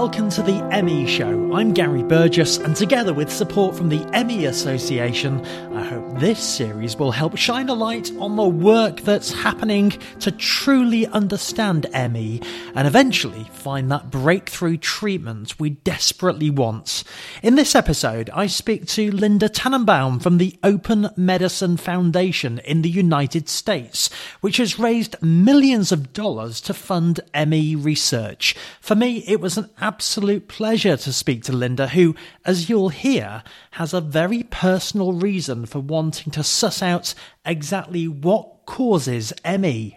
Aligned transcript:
welcome 0.00 0.30
to 0.30 0.40
the 0.40 0.82
ME 0.82 1.06
Show. 1.06 1.52
I'm 1.52 1.74
Gary 1.74 2.02
Burgess, 2.02 2.56
and 2.56 2.74
together 2.74 3.12
with 3.12 3.30
support 3.30 3.76
from 3.76 3.90
the 3.90 4.02
ME 4.24 4.46
Association, 4.46 5.44
I 5.74 5.84
hope 5.84 6.18
this 6.18 6.42
series 6.42 6.96
will 6.96 7.10
help 7.10 7.36
shine 7.36 7.68
a 7.68 7.74
light 7.74 8.10
on 8.18 8.36
the 8.36 8.48
work 8.48 9.02
that's 9.02 9.30
happening 9.30 9.90
to 10.20 10.32
truly 10.32 11.06
understand 11.06 11.86
ME 11.92 12.40
and 12.74 12.88
eventually 12.88 13.44
find 13.52 13.90
that 13.90 14.10
breakthrough 14.10 14.78
treatment 14.78 15.60
we 15.60 15.68
desperately 15.68 16.48
want. 16.48 17.04
In 17.42 17.56
this 17.56 17.74
episode, 17.74 18.30
I 18.32 18.46
speak 18.46 18.86
to 18.88 19.10
Linda 19.10 19.50
Tannenbaum 19.50 20.20
from 20.20 20.38
the 20.38 20.58
Open 20.62 21.10
Medicine 21.14 21.76
Foundation 21.76 22.58
in 22.60 22.80
the 22.80 22.88
United 22.88 23.50
States, 23.50 24.08
which 24.40 24.56
has 24.56 24.78
raised 24.78 25.22
millions 25.22 25.92
of 25.92 26.14
dollars 26.14 26.62
to 26.62 26.72
fund 26.72 27.20
ME 27.34 27.74
research. 27.74 28.56
For 28.80 28.94
me, 28.94 29.24
it 29.26 29.40
was 29.40 29.58
an 29.58 29.68
absolute 29.90 30.46
pleasure 30.46 30.96
to 30.96 31.12
speak 31.12 31.42
to 31.42 31.52
Linda, 31.52 31.88
who, 31.88 32.14
as 32.44 32.70
you'll 32.70 32.90
hear, 32.90 33.42
has 33.72 33.92
a 33.92 34.00
very 34.00 34.44
personal 34.44 35.12
reason 35.12 35.66
for 35.66 35.80
wanting 35.80 36.30
to 36.30 36.44
suss 36.44 36.80
out 36.80 37.12
exactly 37.44 38.06
what 38.06 38.66
causes 38.66 39.32
ME. 39.44 39.96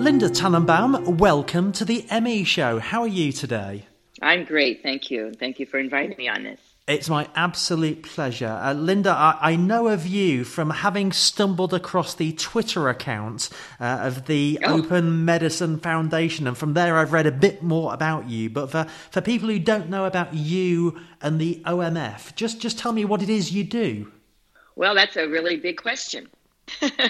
Linda 0.00 0.30
Tannenbaum, 0.30 1.18
welcome 1.18 1.70
to 1.72 1.84
the 1.84 2.06
ME 2.22 2.42
Show. 2.44 2.78
How 2.78 3.02
are 3.02 3.06
you 3.06 3.32
today? 3.32 3.84
I'm 4.22 4.44
great, 4.44 4.82
thank 4.82 5.10
you. 5.10 5.34
Thank 5.38 5.60
you 5.60 5.66
for 5.66 5.78
inviting 5.78 6.16
me 6.16 6.26
on 6.26 6.44
this. 6.44 6.67
It's 6.88 7.10
my 7.10 7.28
absolute 7.34 8.02
pleasure. 8.02 8.58
Uh, 8.62 8.72
Linda, 8.72 9.10
I, 9.10 9.38
I, 9.42 9.56
know 9.56 9.88
of 9.88 10.06
you 10.06 10.42
from 10.42 10.70
having 10.70 11.12
stumbled 11.12 11.74
across 11.74 12.14
the 12.14 12.32
Twitter 12.32 12.88
account 12.88 13.50
uh, 13.78 13.98
of 14.04 14.24
the 14.24 14.58
oh. 14.64 14.78
Open 14.78 15.26
Medicine 15.26 15.80
Foundation, 15.80 16.46
and 16.46 16.56
from 16.56 16.72
there 16.72 16.96
I've 16.96 17.12
read 17.12 17.26
a 17.26 17.30
bit 17.30 17.62
more 17.62 17.92
about 17.92 18.30
you. 18.30 18.48
But 18.48 18.70
for, 18.70 18.86
for 19.10 19.20
people 19.20 19.50
who 19.50 19.58
don't 19.58 19.90
know 19.90 20.06
about 20.06 20.32
you 20.32 20.98
and 21.20 21.38
the 21.38 21.60
OMF, 21.66 22.34
just, 22.36 22.58
just 22.58 22.78
tell 22.78 22.92
me 22.92 23.04
what 23.04 23.20
it 23.20 23.28
is 23.28 23.52
you 23.52 23.64
do. 23.64 24.10
Well, 24.74 24.94
that's 24.94 25.16
a 25.16 25.28
really 25.28 25.58
big 25.58 25.76
question. 25.76 26.30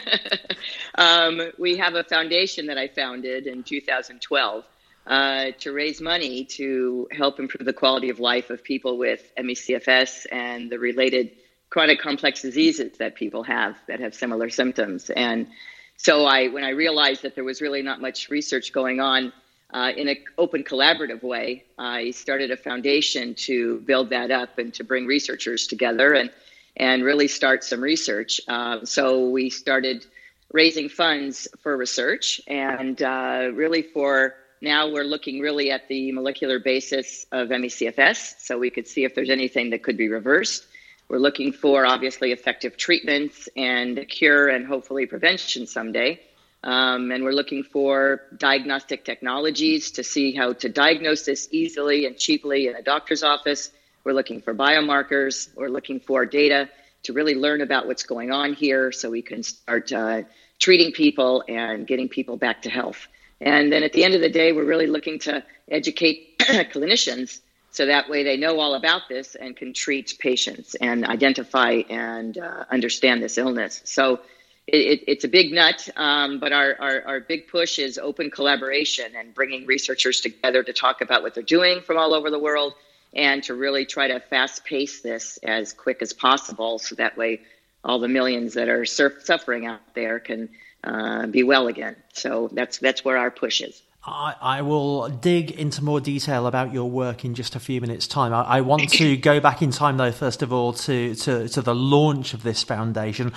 um, 0.97 1.53
we 1.57 1.77
have 1.77 1.95
a 1.95 2.03
foundation 2.03 2.67
that 2.67 2.79
I 2.79 2.89
founded 2.89 3.47
in 3.47 3.63
2012 3.63 4.65
uh, 5.09 5.53
to 5.59 5.73
raise 5.73 6.01
money 6.01 6.45
to 6.45 7.09
help 7.11 7.41
improve 7.41 7.65
the 7.65 7.73
quality 7.73 8.11
of 8.11 8.21
life 8.21 8.51
of 8.51 8.63
people 8.63 8.99
with 8.99 9.33
ME/CFS 9.39 10.27
and 10.31 10.71
the 10.71 10.79
related 10.79 11.31
chronic 11.71 11.99
complex 11.99 12.43
diseases 12.43 12.99
that 12.99 13.15
people 13.15 13.43
have 13.43 13.77
that 13.89 14.01
have 14.01 14.15
similar 14.15 14.51
symptoms. 14.51 15.11
And 15.11 15.49
so 15.97 16.27
I, 16.27 16.49
when 16.49 16.63
I 16.63 16.71
realized 16.71 17.23
that 17.23 17.35
there 17.35 17.45
was 17.45 17.63
really 17.63 17.83
not 17.83 18.01
much 18.01 18.29
research 18.29 18.73
going 18.73 19.01
on 19.01 19.33
uh, 19.73 19.93
in 19.97 20.09
an 20.09 20.19
open 20.37 20.63
collaborative 20.63 21.23
way, 21.23 21.65
I 21.79 22.11
started 22.11 22.51
a 22.51 22.57
foundation 22.57 23.35
to 23.47 23.81
build 23.81 24.11
that 24.11 24.31
up 24.31 24.59
and 24.59 24.73
to 24.75 24.85
bring 24.85 25.07
researchers 25.07 25.67
together 25.67 26.13
and 26.13 26.31
and 26.77 27.03
really 27.03 27.29
start 27.29 27.65
some 27.65 27.81
research. 27.81 28.41
Uh, 28.47 28.85
so 28.85 29.31
we 29.31 29.51
started 29.51 30.07
raising 30.53 30.89
funds 30.89 31.49
for 31.61 31.77
research 31.77 32.41
and 32.47 33.03
uh, 33.03 33.51
really 33.53 33.83
for 33.83 34.37
now 34.61 34.91
we're 34.91 35.05
looking 35.05 35.41
really 35.41 35.71
at 35.71 35.89
the 35.89 36.13
molecular 36.13 36.59
basis 36.59 37.27
of 37.33 37.51
ME/CFS, 37.51 38.41
so 38.41 38.59
we 38.59 38.71
could 38.71 38.87
see 38.87 39.05
if 39.05 39.15
there's 39.15 39.31
anything 39.31 39.71
that 39.71 39.83
could 39.83 39.97
be 39.97 40.09
reversed. 40.09 40.67
We're 41.09 41.19
looking 41.19 41.53
for 41.53 41.87
obviously 41.87 42.33
effective 42.33 42.77
treatments 42.77 43.49
and 43.57 43.99
a 43.99 44.05
cure 44.05 44.49
and 44.49 44.67
hopefully 44.67 45.07
prevention 45.07 45.67
someday. 45.67 46.21
Um, 46.65 47.13
and 47.13 47.25
we're 47.25 47.33
looking 47.33 47.63
for 47.63 48.23
diagnostic 48.37 49.05
technologies 49.05 49.93
to 49.93 50.05
see 50.05 50.35
how 50.35 50.53
to 50.55 50.69
diagnose 50.69 51.25
this 51.25 51.49
easily 51.51 52.05
and 52.05 52.17
cheaply 52.19 52.67
in 52.67 52.75
a 52.75 52.83
doctor's 52.83 53.23
office. 53.23 53.71
We're 54.05 54.13
looking 54.13 54.43
for 54.43 54.55
biomarkers. 54.55 55.49
We're 55.55 55.69
looking 55.69 56.01
for 56.01 56.27
data 56.27 56.69
to 57.05 57.13
really 57.13 57.35
learn 57.35 57.61
about 57.61 57.87
what's 57.87 58.03
going 58.03 58.33
on 58.33 58.55
here 58.55 58.91
so 58.91 59.09
we 59.09 59.23
can 59.23 59.43
start 59.43 59.93
uh, 59.93 60.23
treating 60.59 60.93
people 60.93 61.45
and 61.49 61.87
getting 61.87 62.09
people 62.09 62.37
back 62.37 62.63
to 62.63 62.71
health. 62.71 63.07
And 63.41 63.73
then 63.73 63.83
at 63.83 63.93
the 63.93 64.05
end 64.05 64.15
of 64.15 64.21
the 64.21 64.29
day, 64.29 64.53
we're 64.53 64.65
really 64.65 64.87
looking 64.87 65.19
to 65.21 65.45
educate 65.71 66.39
clinicians 66.39 67.41
so 67.71 67.87
that 67.87 68.09
way 68.09 68.25
they 68.25 68.37
know 68.37 68.59
all 68.59 68.75
about 68.75 69.03
this 69.09 69.35
and 69.35 69.57
can 69.57 69.73
treat 69.73 70.17
patients 70.19 70.75
and 70.75 71.05
identify 71.05 71.83
and 71.89 72.39
uh, 72.39 72.65
understand 72.71 73.23
this 73.23 73.39
illness. 73.39 73.83
So 73.85 74.21
it, 74.67 75.05
it's 75.07 75.25
a 75.25 75.29
big 75.29 75.53
nut, 75.53 75.89
um, 75.97 76.41
but 76.41 76.53
our, 76.53 76.77
our, 76.81 77.03
our, 77.07 77.21
big 77.21 77.49
push 77.49 77.79
is 77.79 77.97
open 77.99 78.31
collaboration 78.31 79.13
and 79.17 79.35
bringing 79.35 79.67
researchers 79.67 80.21
together 80.21 80.63
to 80.63 80.73
talk 80.73 81.01
about 81.01 81.23
what 81.23 81.35
they're 81.35 81.43
doing 81.43 81.81
from 81.81 81.97
all 81.97 82.13
over 82.13 82.31
the 82.31 82.39
world 82.39 82.75
and 83.15 83.43
to 83.45 83.55
really 83.55 83.87
try 83.87 84.09
to 84.09 84.21
fast 84.21 84.65
pace 84.65 85.01
this 85.01 85.39
as 85.43 85.73
quick 85.73 86.03
as 86.03 86.13
possible 86.13 86.79
so 86.79 86.95
that 86.97 87.17
way 87.17 87.41
all 87.85 87.99
the 87.99 88.09
millions 88.09 88.55
that 88.55 88.69
are 88.69 88.85
suffering 88.85 89.65
out 89.65 89.81
there 89.95 90.19
can 90.19 90.49
uh, 90.85 91.27
be 91.27 91.43
well 91.43 91.69
again. 91.69 91.97
So 92.13 92.49
that's 92.53 92.79
that's 92.79 93.05
where 93.05 93.17
our 93.17 93.31
push 93.31 93.61
is. 93.61 93.83
I, 94.05 94.35
I, 94.41 94.63
will 94.63 95.09
dig 95.09 95.51
into 95.51 95.85
more 95.85 96.01
detail 96.01 96.47
about 96.47 96.73
your 96.73 96.89
work 96.89 97.25
in 97.25 97.35
just 97.35 97.57
a 97.57 97.61
few 97.61 97.81
minutes' 97.81 98.07
time. 98.07 98.33
I, 98.33 98.43
I, 98.43 98.61
want 98.63 98.89
to 98.91 99.17
go 99.19 99.41
back 99.41 99.61
in 99.61 99.71
time, 99.71 99.97
though, 99.97 100.13
first 100.13 100.43
of 100.43 100.53
all, 100.53 100.73
to, 100.73 101.15
to, 101.15 101.49
to 101.49 101.61
the 101.61 101.75
launch 101.75 102.33
of 102.33 102.43
this 102.43 102.63
foundation. 102.63 103.33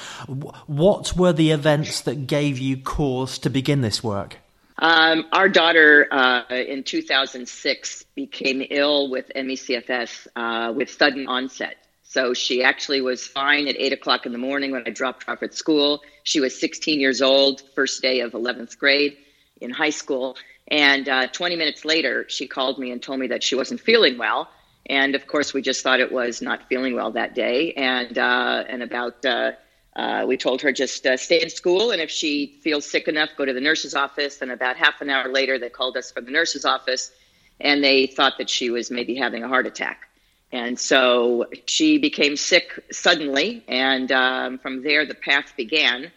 What 0.67 1.17
were 1.17 1.33
the 1.33 1.51
events 1.51 2.01
that 2.01 2.27
gave 2.27 2.57
you 2.57 2.77
cause 2.77 3.39
to 3.39 3.49
begin 3.49 3.81
this 3.81 4.03
work? 4.03 4.37
Um, 4.77 5.25
our 5.31 5.49
daughter 5.49 6.07
uh, 6.11 6.43
in 6.49 6.83
2006 6.83 8.03
became 8.15 8.65
ill 8.69 9.09
with 9.09 9.31
ME/CFS 9.35 10.27
uh, 10.35 10.73
with 10.73 10.89
sudden 10.89 11.27
onset. 11.27 11.77
So 12.11 12.33
she 12.33 12.61
actually 12.61 12.99
was 12.99 13.25
fine 13.25 13.69
at 13.69 13.77
eight 13.79 13.93
o'clock 13.93 14.25
in 14.25 14.33
the 14.33 14.37
morning 14.37 14.71
when 14.71 14.83
I 14.85 14.89
dropped 14.89 15.23
her 15.23 15.31
off 15.31 15.43
at 15.43 15.53
school. 15.53 16.01
She 16.23 16.41
was 16.41 16.59
16 16.59 16.99
years 16.99 17.21
old, 17.21 17.61
first 17.73 18.01
day 18.01 18.19
of 18.19 18.33
11th 18.33 18.77
grade 18.77 19.15
in 19.61 19.71
high 19.71 19.91
school. 19.91 20.35
And 20.67 21.07
uh, 21.07 21.27
20 21.27 21.55
minutes 21.55 21.85
later, 21.85 22.25
she 22.27 22.47
called 22.47 22.79
me 22.79 22.91
and 22.91 23.01
told 23.01 23.21
me 23.21 23.27
that 23.27 23.43
she 23.43 23.55
wasn't 23.55 23.79
feeling 23.79 24.17
well. 24.17 24.49
And 24.87 25.15
of 25.15 25.25
course, 25.25 25.53
we 25.53 25.61
just 25.61 25.83
thought 25.83 26.01
it 26.01 26.11
was 26.11 26.41
not 26.41 26.67
feeling 26.67 26.95
well 26.95 27.11
that 27.11 27.33
day. 27.33 27.71
And 27.75 28.17
uh, 28.17 28.65
and 28.67 28.83
about 28.83 29.25
uh, 29.25 29.53
uh 29.95 30.25
we 30.27 30.35
told 30.35 30.61
her 30.63 30.73
just 30.73 31.07
uh, 31.07 31.15
stay 31.15 31.41
in 31.41 31.49
school, 31.49 31.91
and 31.91 32.01
if 32.01 32.11
she 32.11 32.59
feels 32.61 32.85
sick 32.85 33.07
enough, 33.07 33.29
go 33.37 33.45
to 33.45 33.53
the 33.53 33.61
nurse's 33.61 33.95
office. 33.95 34.41
And 34.41 34.51
about 34.51 34.75
half 34.75 34.99
an 34.99 35.09
hour 35.09 35.31
later, 35.31 35.57
they 35.57 35.69
called 35.69 35.95
us 35.95 36.11
from 36.11 36.25
the 36.25 36.31
nurse's 36.31 36.65
office, 36.65 37.09
and 37.61 37.81
they 37.81 38.07
thought 38.07 38.37
that 38.37 38.49
she 38.49 38.69
was 38.69 38.91
maybe 38.91 39.15
having 39.15 39.45
a 39.45 39.47
heart 39.47 39.65
attack. 39.65 40.10
And 40.51 40.77
so 40.77 41.45
she 41.65 41.97
became 41.97 42.35
sick 42.35 42.77
suddenly, 42.91 43.63
and 43.67 44.11
um, 44.11 44.57
from 44.57 44.83
there 44.83 45.05
the 45.05 45.15
path 45.15 45.53
began. 45.55 46.11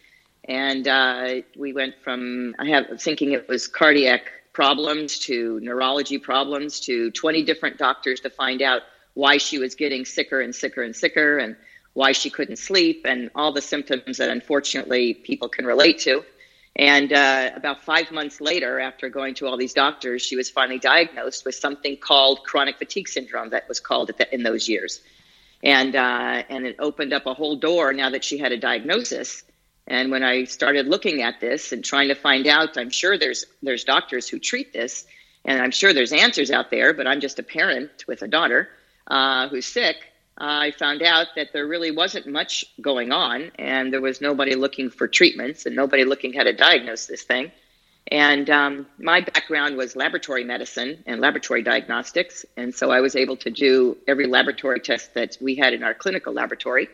And 0.49 0.89
uh, 0.89 1.43
we 1.57 1.73
went 1.73 1.95
from 2.03 2.55
I 2.59 2.69
have 2.69 3.01
thinking 3.01 3.33
it 3.33 3.49
was 3.49 3.69
cardiac 3.69 4.31
problems 4.53 5.19
to 5.19 5.61
neurology 5.61 6.19
problems 6.19 6.81
to 6.81 7.11
20 7.13 7.43
different 7.45 7.79
doctors 7.79 8.21
to 8.21 8.31
find 8.31 8.61
out 8.63 8.83
why 9.15 9.37
she 9.37 9.59
was 9.59 9.75
getting 9.75 10.05
sicker 10.05 10.41
and 10.41 10.55
sicker 10.55 10.83
and 10.83 10.95
sicker, 10.95 11.39
and 11.39 11.57
why 11.93 12.11
she 12.11 12.29
couldn't 12.29 12.57
sleep, 12.57 13.07
and 13.09 13.31
all 13.37 13.53
the 13.53 13.63
symptoms 13.63 14.17
that 14.17 14.29
unfortunately 14.29 15.15
people 15.15 15.49
can 15.49 15.65
relate 15.65 16.01
to. 16.01 16.25
And 16.77 17.13
uh, 17.13 17.51
about 17.55 17.85
five 17.85 18.11
months 18.11 18.41
later, 18.41 18.81
after 18.81 19.09
going 19.09 19.35
to 19.35 19.47
all 19.47 19.57
these 19.57 19.75
doctors, 19.75 20.23
she 20.23 20.35
was 20.35 20.51
finally 20.51 20.81
diagnosed 20.81 21.45
with 21.45 21.55
something 21.55 21.97
called 21.97 22.43
chronic 22.45 22.79
fatigue 22.79 23.09
syndrome 23.09 23.51
that 23.51 23.69
was 23.69 23.79
called 23.79 24.09
the, 24.09 24.35
in 24.35 24.43
those 24.43 24.69
years. 24.69 25.01
And, 25.63 25.95
uh, 25.95 26.43
and 26.49 26.67
it 26.67 26.77
opened 26.81 27.13
up 27.13 27.27
a 27.27 27.35
whole 27.35 27.57
door 27.57 27.93
now 27.93 28.11
that 28.11 28.25
she 28.25 28.39
had 28.39 28.51
a 28.51 28.59
diagnosis. 28.59 29.45
And 29.87 30.11
when 30.11 30.25
I 30.25 30.45
started 30.45 30.89
looking 30.89 31.23
at 31.23 31.41
this 31.41 31.73
and 31.73 31.85
trying 31.85 32.09
to 32.09 32.15
find 32.15 32.47
out, 32.47 32.77
I'm 32.77 32.91
sure 32.91 33.19
there's, 33.19 33.45
there's 33.63 33.85
doctors 33.85 34.29
who 34.29 34.39
treat 34.39 34.73
this, 34.73 35.07
and 35.45 35.61
I'm 35.61 35.71
sure 35.71 35.93
there's 35.93 36.13
answers 36.13 36.51
out 36.51 36.71
there, 36.71 36.93
but 36.93 37.07
I'm 37.07 37.21
just 37.21 37.39
a 37.39 37.43
parent 37.43 38.05
with 38.09 38.23
a 38.23 38.29
daughter 38.29 38.69
uh, 39.07 39.49
who's 39.49 39.67
sick. 39.67 39.97
I 40.37 40.73
found 40.73 41.03
out 41.03 41.29
that 41.37 41.53
there 41.53 41.67
really 41.67 41.93
wasn't 41.93 42.27
much 42.27 42.65
going 42.81 43.13
on, 43.13 43.53
and 43.59 43.93
there 43.93 44.01
was 44.01 44.21
nobody 44.21 44.57
looking 44.57 44.91
for 44.91 45.07
treatments 45.07 45.65
and 45.67 45.77
nobody 45.77 46.05
looking 46.05 46.33
how 46.33 46.43
to 46.43 46.53
diagnose 46.53 47.07
this 47.07 47.23
thing. 47.23 47.53
And 48.09 48.51
um, 48.51 48.87
my 48.99 49.21
background 49.21 49.77
was 49.77 49.97
laboratory 49.97 50.45
medicine 50.45 51.03
and 51.07 51.21
laboratory 51.21 51.63
diagnostics, 51.63 52.45
and 52.57 52.75
so 52.75 52.91
I 52.91 53.01
was 53.01 53.15
able 53.17 53.37
to 53.39 53.51
do 53.51 53.97
every 54.09 54.27
laboratory 54.27 54.81
test 54.81 55.15
that 55.15 55.39
we 55.41 55.55
had 55.55 55.73
in 55.73 55.85
our 55.85 55.95
clinical 55.95 56.33
laboratory, 56.33 56.89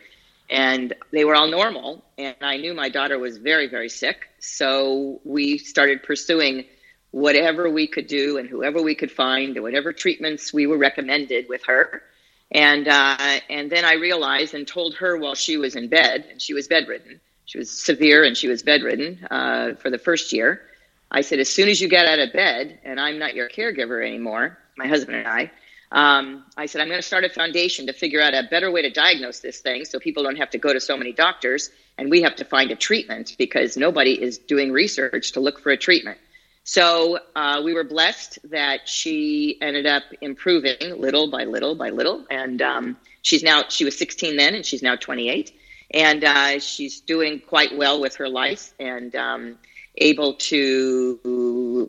and 0.51 0.93
they 1.11 1.25
were 1.25 1.35
all 1.35 1.49
normal. 1.49 2.05
And 2.19 2.37
I 2.43 2.59
knew 2.59 2.75
my 2.75 2.91
daughter 2.91 3.19
was 3.19 3.39
very, 3.39 3.69
very 3.69 3.89
sick, 3.89 4.29
so 4.39 5.21
we 5.25 5.57
started 5.57 6.03
pursuing 6.03 6.67
whatever 7.11 7.69
we 7.71 7.89
could 7.89 8.07
do 8.07 8.39
and 8.39 8.49
whoever 8.49 8.83
we 8.83 8.95
could 8.95 9.11
find, 9.11 9.57
and 9.57 9.63
whatever 9.65 9.93
treatments 9.95 10.53
we 10.53 10.67
were 10.67 10.79
recommended 10.79 11.49
with 11.49 11.65
her 11.65 12.03
and 12.51 12.89
uh, 12.89 13.41
and 13.49 13.71
then 13.71 13.85
I 13.85 13.95
realized 13.95 14.55
and 14.55 14.67
told 14.67 14.95
her 14.97 15.17
while 15.17 15.35
she 15.35 15.57
was 15.57 15.77
in 15.77 15.89
bed, 15.89 16.27
and 16.31 16.41
she 16.41 16.55
was 16.55 16.69
bedridden. 16.69 17.21
She 17.51 17.59
was 17.59 17.71
severe 17.71 18.23
and 18.23 18.37
she 18.37 18.47
was 18.47 18.63
bedridden 18.63 19.27
uh, 19.29 19.75
for 19.75 19.91
the 19.91 19.99
first 19.99 20.33
year. 20.33 20.63
I 21.11 21.23
said, 21.23 21.41
as 21.41 21.49
soon 21.49 21.69
as 21.69 21.81
you 21.81 21.89
get 21.89 22.07
out 22.07 22.21
of 22.21 22.33
bed, 22.33 22.79
and 22.85 23.01
I'm 23.01 23.19
not 23.19 23.35
your 23.35 23.49
caregiver 23.49 24.07
anymore, 24.07 24.57
my 24.77 24.87
husband 24.87 25.17
and 25.17 25.27
I, 25.27 25.51
um, 25.91 26.45
I 26.57 26.67
said, 26.67 26.81
I'm 26.81 26.87
going 26.87 27.01
to 27.01 27.07
start 27.07 27.25
a 27.25 27.29
foundation 27.29 27.87
to 27.89 27.93
figure 27.93 28.23
out 28.23 28.35
a 28.35 28.45
better 28.49 28.71
way 28.71 28.83
to 28.83 28.91
diagnose 28.91 29.41
this 29.41 29.59
thing 29.61 29.85
so 29.85 29.99
people 29.99 30.23
don't 30.23 30.37
have 30.37 30.51
to 30.51 30.59
go 30.59 30.73
to 30.73 30.81
so 30.81 30.97
many 30.97 31.13
doctors 31.13 31.71
and 31.99 32.09
we 32.09 32.23
have 32.23 32.37
to 32.37 32.45
find 32.45 32.71
a 32.71 32.77
treatment 32.77 33.35
because 33.37 33.77
nobody 33.77 34.13
is 34.13 34.39
doing 34.39 34.71
research 34.71 35.33
to 35.33 35.41
look 35.41 35.59
for 35.59 35.73
a 35.73 35.77
treatment. 35.77 36.19
So 36.65 37.19
uh, 37.35 37.63
we 37.65 37.75
were 37.75 37.85
blessed 37.85 38.39
that 38.51 38.89
she 38.89 39.59
ended 39.61 39.87
up 39.87 40.05
improving 40.21 40.77
little 41.01 41.31
by 41.31 41.45
little 41.45 41.75
by 41.75 41.91
little. 41.91 42.27
And 42.31 42.63
um, 42.63 42.97
she's 43.23 43.43
now, 43.43 43.65
she 43.69 43.85
was 43.85 43.99
16 43.99 44.37
then 44.37 44.55
and 44.55 44.65
she's 44.65 44.83
now 44.83 44.97
28. 44.97 45.53
And 45.93 46.23
uh, 46.23 46.61
she's 46.61 47.01
doing 47.01 47.41
quite 47.41 47.77
well 47.77 48.01
with 48.01 48.17
her 48.17 48.29
life 48.29 48.73
and 48.79 49.15
um, 49.17 49.59
able 49.97 50.35
to 50.35 51.19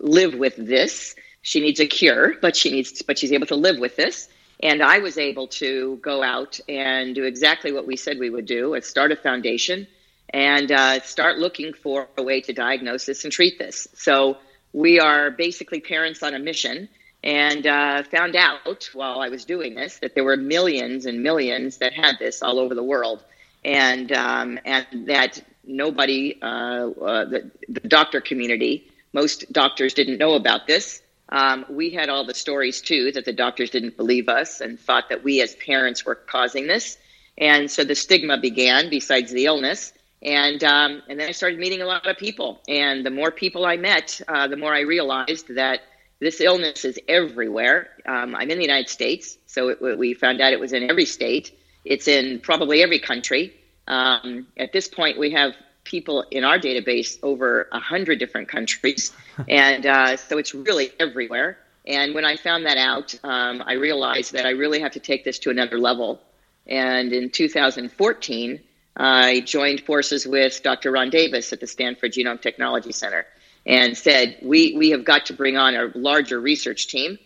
live 0.02 0.36
with 0.36 0.56
this 0.58 1.16
she 1.42 1.60
needs 1.60 1.80
a 1.80 1.88
cure, 1.88 2.36
but 2.42 2.56
she 2.56 2.72
needs, 2.72 3.02
but 3.02 3.18
she's 3.18 3.32
able 3.32 3.48
to 3.48 3.56
live 3.56 3.80
with 3.80 3.96
this. 3.96 4.30
And 4.62 4.84
I 4.84 5.00
was 5.00 5.18
able 5.18 5.48
to 5.48 5.98
go 5.98 6.22
out 6.22 6.60
and 6.70 7.16
do 7.16 7.24
exactly 7.24 7.72
what 7.72 7.88
we 7.88 7.98
said 7.98 8.20
we 8.20 8.30
would 8.30 8.46
do: 8.46 8.80
start 8.82 9.12
a 9.12 9.16
foundation 9.16 9.88
and 10.30 10.72
uh, 10.72 11.02
start 11.02 11.40
looking 11.40 11.74
for 11.74 12.08
a 12.18 12.24
way 12.24 12.42
to 12.42 12.54
diagnose 12.54 13.06
this 13.06 13.24
and 13.24 13.34
treat 13.34 13.58
this. 13.58 13.88
So 13.96 14.38
we 14.74 15.00
are 15.00 15.32
basically 15.32 15.80
parents 15.80 16.24
on 16.24 16.34
a 16.34 16.40
mission, 16.40 16.90
and 17.24 17.68
uh, 17.68 18.04
found 18.04 18.36
out 18.36 18.90
while 18.94 19.20
I 19.20 19.30
was 19.30 19.46
doing 19.46 19.76
this 19.76 20.00
that 20.00 20.16
there 20.16 20.24
were 20.24 20.38
millions 20.38 21.06
and 21.06 21.22
millions 21.22 21.78
that 21.78 21.94
had 21.94 22.16
this 22.20 22.42
all 22.42 22.60
over 22.60 22.76
the 22.76 22.84
world, 22.84 23.24
and 23.64 24.12
um, 24.12 24.60
and 24.66 24.86
that 25.08 25.44
nobody, 25.64 26.40
uh, 26.42 26.90
uh 26.90 27.26
the, 27.26 27.52
the 27.70 27.88
doctor 27.88 28.20
community, 28.22 28.88
most 29.14 29.52
doctors 29.54 29.94
didn't 29.94 30.18
know 30.18 30.34
about 30.34 30.68
this 30.68 31.02
um, 31.32 31.66
we 31.70 31.90
had 31.90 32.10
all 32.10 32.26
the 32.26 32.34
stories 32.34 32.82
too 32.82 33.12
that 33.14 33.26
the 33.26 33.34
doctors 33.34 33.70
didn't 33.70 33.96
believe 33.96 34.28
us 34.28 34.60
and 34.60 34.80
thought 34.80 35.10
that 35.10 35.24
we 35.24 35.42
as 35.42 35.56
parents 35.56 36.06
were 36.06 36.16
causing 36.16 36.68
this. 36.68 36.98
And 37.38 37.72
so 37.72 37.84
the 37.84 37.96
stigma 37.96 38.38
began 38.38 38.90
besides 38.90 39.32
the 39.32 39.46
illness. 39.46 39.94
And, 40.22 40.64
um, 40.64 41.02
and 41.10 41.20
then 41.20 41.28
I 41.28 41.32
started 41.32 41.60
meeting 41.60 41.82
a 41.82 41.86
lot 41.86 42.06
of 42.06 42.18
people. 42.18 42.62
And 42.68 43.06
the 43.06 43.10
more 43.10 43.32
people 43.32 43.66
I 43.66 43.78
met, 43.78 44.22
uh, 44.28 44.48
the 44.48 44.58
more 44.58 44.74
I 44.74 44.82
realized 44.82 45.56
that 45.56 45.82
this 46.20 46.40
illness 46.40 46.86
is 46.86 47.00
everywhere. 47.08 47.90
Um, 48.06 48.36
I'm 48.36 48.50
in 48.52 48.58
the 48.58 48.64
United 48.64 48.90
States, 48.90 49.38
so 49.48 49.70
it, 49.70 49.98
we 49.98 50.14
found 50.14 50.40
out 50.40 50.54
it 50.54 50.60
was 50.60 50.72
in 50.72 50.90
every 50.90 51.06
state. 51.06 51.52
It's 51.84 52.08
in 52.08 52.40
probably 52.40 52.84
every 52.84 53.00
country. 53.00 53.54
Um, 53.88 54.48
at 54.56 54.72
this 54.72 54.88
point, 54.88 55.18
we 55.18 55.32
have 55.32 55.54
people 55.84 56.24
in 56.30 56.44
our 56.44 56.60
database 56.60 57.18
over 57.24 57.68
a 57.72 57.80
hundred 57.80 58.20
different 58.20 58.48
countries, 58.48 59.12
and 59.50 59.88
uh, 59.88 60.16
so 60.16 60.38
it's 60.38 60.54
really 60.54 60.92
everywhere. 61.00 61.58
And 61.88 62.14
when 62.14 62.24
I 62.24 62.38
found 62.38 62.68
that 62.68 62.78
out, 62.78 63.16
um, 63.24 63.64
I 63.66 63.74
realized 63.74 64.34
that 64.34 64.46
I 64.46 64.52
really 64.52 64.80
have 64.80 64.92
to 64.92 65.00
take 65.00 65.24
this 65.24 65.40
to 65.40 65.50
another 65.50 65.80
level. 65.80 66.22
And 66.68 67.12
in 67.12 67.32
2014, 67.32 68.60
I 68.96 69.42
joined 69.42 69.82
forces 69.82 70.28
with 70.28 70.62
Dr. 70.64 70.92
Ron 70.92 71.10
Davis 71.10 71.54
at 71.54 71.60
the 71.60 71.68
Stanford 71.68 72.14
Genome 72.14 72.42
Technology 72.42 72.92
Center 72.92 73.26
and 73.66 73.98
said, 73.98 74.38
we, 74.42 74.76
we 74.78 74.90
have 74.90 75.06
got 75.06 75.28
to 75.28 75.34
bring 75.34 75.58
on 75.58 75.76
a 75.76 75.92
larger 75.96 76.40
research 76.40 76.88
team 76.88 77.18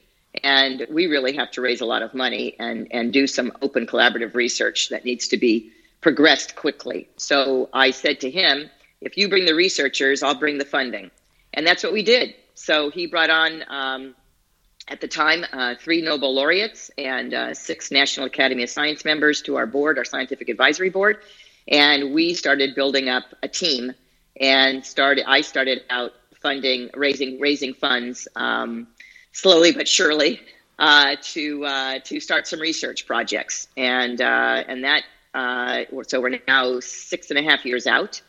and 0.44 0.86
we 0.90 1.08
really 1.08 1.36
have 1.36 1.52
to 1.52 1.62
raise 1.62 1.82
a 1.82 1.86
lot 1.86 2.02
of 2.02 2.14
money 2.14 2.56
and, 2.60 2.88
and 2.92 3.14
do 3.14 3.28
some 3.28 3.52
open 3.62 3.88
collaborative 3.88 4.36
research 4.36 4.90
that 4.90 5.06
needs 5.06 5.30
to 5.30 5.38
be 5.38 5.72
progressed 6.02 6.56
quickly. 6.56 7.08
So 7.18 7.70
I 7.74 7.92
said 7.92 8.20
to 8.22 8.30
him, 8.30 8.70
if 9.02 9.18
you 9.18 9.30
bring 9.30 9.46
the 9.46 9.56
researchers, 9.56 10.24
I'll 10.24 10.36
bring 10.36 10.58
the 10.58 10.66
funding. 10.66 11.12
And 11.54 11.66
that's 11.66 11.84
what 11.84 11.94
we 11.94 12.04
did. 12.04 12.36
So 12.54 12.90
he 12.90 13.08
brought 13.08 13.30
on, 13.30 13.64
um, 13.70 14.16
at 14.88 15.02
the 15.02 15.08
time, 15.08 15.46
uh, 15.52 15.76
three 15.80 16.02
Nobel 16.02 16.36
laureates 16.36 16.92
and 16.98 17.34
uh, 17.34 17.54
six 17.54 17.92
National 17.92 18.28
Academy 18.28 18.64
of 18.64 18.70
Science 18.70 19.04
members 19.04 19.42
to 19.44 19.56
our 19.56 19.66
board, 19.66 19.98
our 19.98 20.06
scientific 20.06 20.48
advisory 20.50 20.90
board. 20.90 21.20
And 21.68 22.14
we 22.14 22.34
started 22.34 22.76
building 22.76 23.10
up 23.10 23.24
a 23.42 23.48
team 23.48 23.94
and 24.40 24.86
started, 24.86 25.26
I 25.28 25.42
started 25.42 25.84
out 25.90 26.12
funding, 26.42 26.90
raising, 26.94 27.40
raising 27.40 27.74
funds 27.74 28.28
um, 28.36 28.88
slowly 29.32 29.72
but 29.72 29.88
surely 29.88 30.42
uh, 30.78 31.16
to, 31.22 31.66
uh, 31.66 32.00
to 32.06 32.20
start 32.20 32.48
some 32.48 32.60
research 32.60 33.08
projects. 33.08 33.68
And, 33.76 34.22
uh, 34.22 34.64
and 34.68 34.84
that 34.84 35.04
uh, 35.36 35.84
so 36.08 36.22
we're 36.22 36.40
now 36.48 36.80
six 36.80 37.30
and 37.30 37.38
a 37.38 37.44
half 37.44 37.66
years 37.66 37.88
out, 37.88 38.22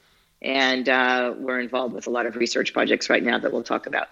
and 0.43 0.89
uh, 0.89 1.33
we're 1.39 1.61
involved 1.61 1.95
with 1.95 2.09
a 2.09 2.11
lot 2.11 2.27
of 2.27 2.35
research 2.35 2.73
projects 2.73 3.09
right 3.09 3.23
now 3.23 3.39
that 3.39 3.53
we'll 3.53 3.63
talk 3.63 3.87
about. 3.87 4.09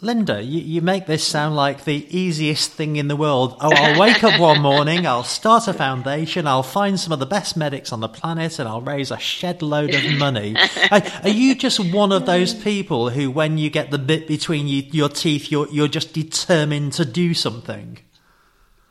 Linda, 0.00 0.42
you, 0.42 0.60
you 0.60 0.82
make 0.82 1.06
this 1.06 1.22
sound 1.24 1.54
like 1.54 1.84
the 1.84 2.04
easiest 2.10 2.72
thing 2.72 2.96
in 2.96 3.06
the 3.06 3.14
world. 3.14 3.56
Oh, 3.60 3.72
I'll 3.72 4.00
wake 4.00 4.24
up 4.24 4.40
one 4.40 4.60
morning, 4.60 5.06
I'll 5.06 5.22
start 5.22 5.68
a 5.68 5.72
foundation, 5.72 6.48
I'll 6.48 6.64
find 6.64 6.98
some 6.98 7.12
of 7.12 7.20
the 7.20 7.26
best 7.26 7.56
medics 7.56 7.92
on 7.92 8.00
the 8.00 8.08
planet, 8.08 8.58
and 8.58 8.68
I'll 8.68 8.80
raise 8.80 9.12
a 9.12 9.18
shed 9.18 9.62
load 9.62 9.94
of 9.94 10.18
money. 10.18 10.56
are, 10.90 11.28
you 11.28 11.54
just 11.54 11.78
one 11.78 12.10
of 12.10 12.26
those 12.26 12.54
people 12.54 13.10
who, 13.10 13.30
when 13.30 13.56
you 13.56 13.70
get 13.70 13.92
the 13.92 13.98
bit 13.98 14.26
between 14.26 14.66
you, 14.66 14.82
your 14.90 15.08
teeth, 15.08 15.52
you're, 15.52 15.68
you're 15.68 15.86
just 15.86 16.12
determined 16.12 16.94
to 16.94 17.04
do 17.04 17.32
something? 17.32 17.98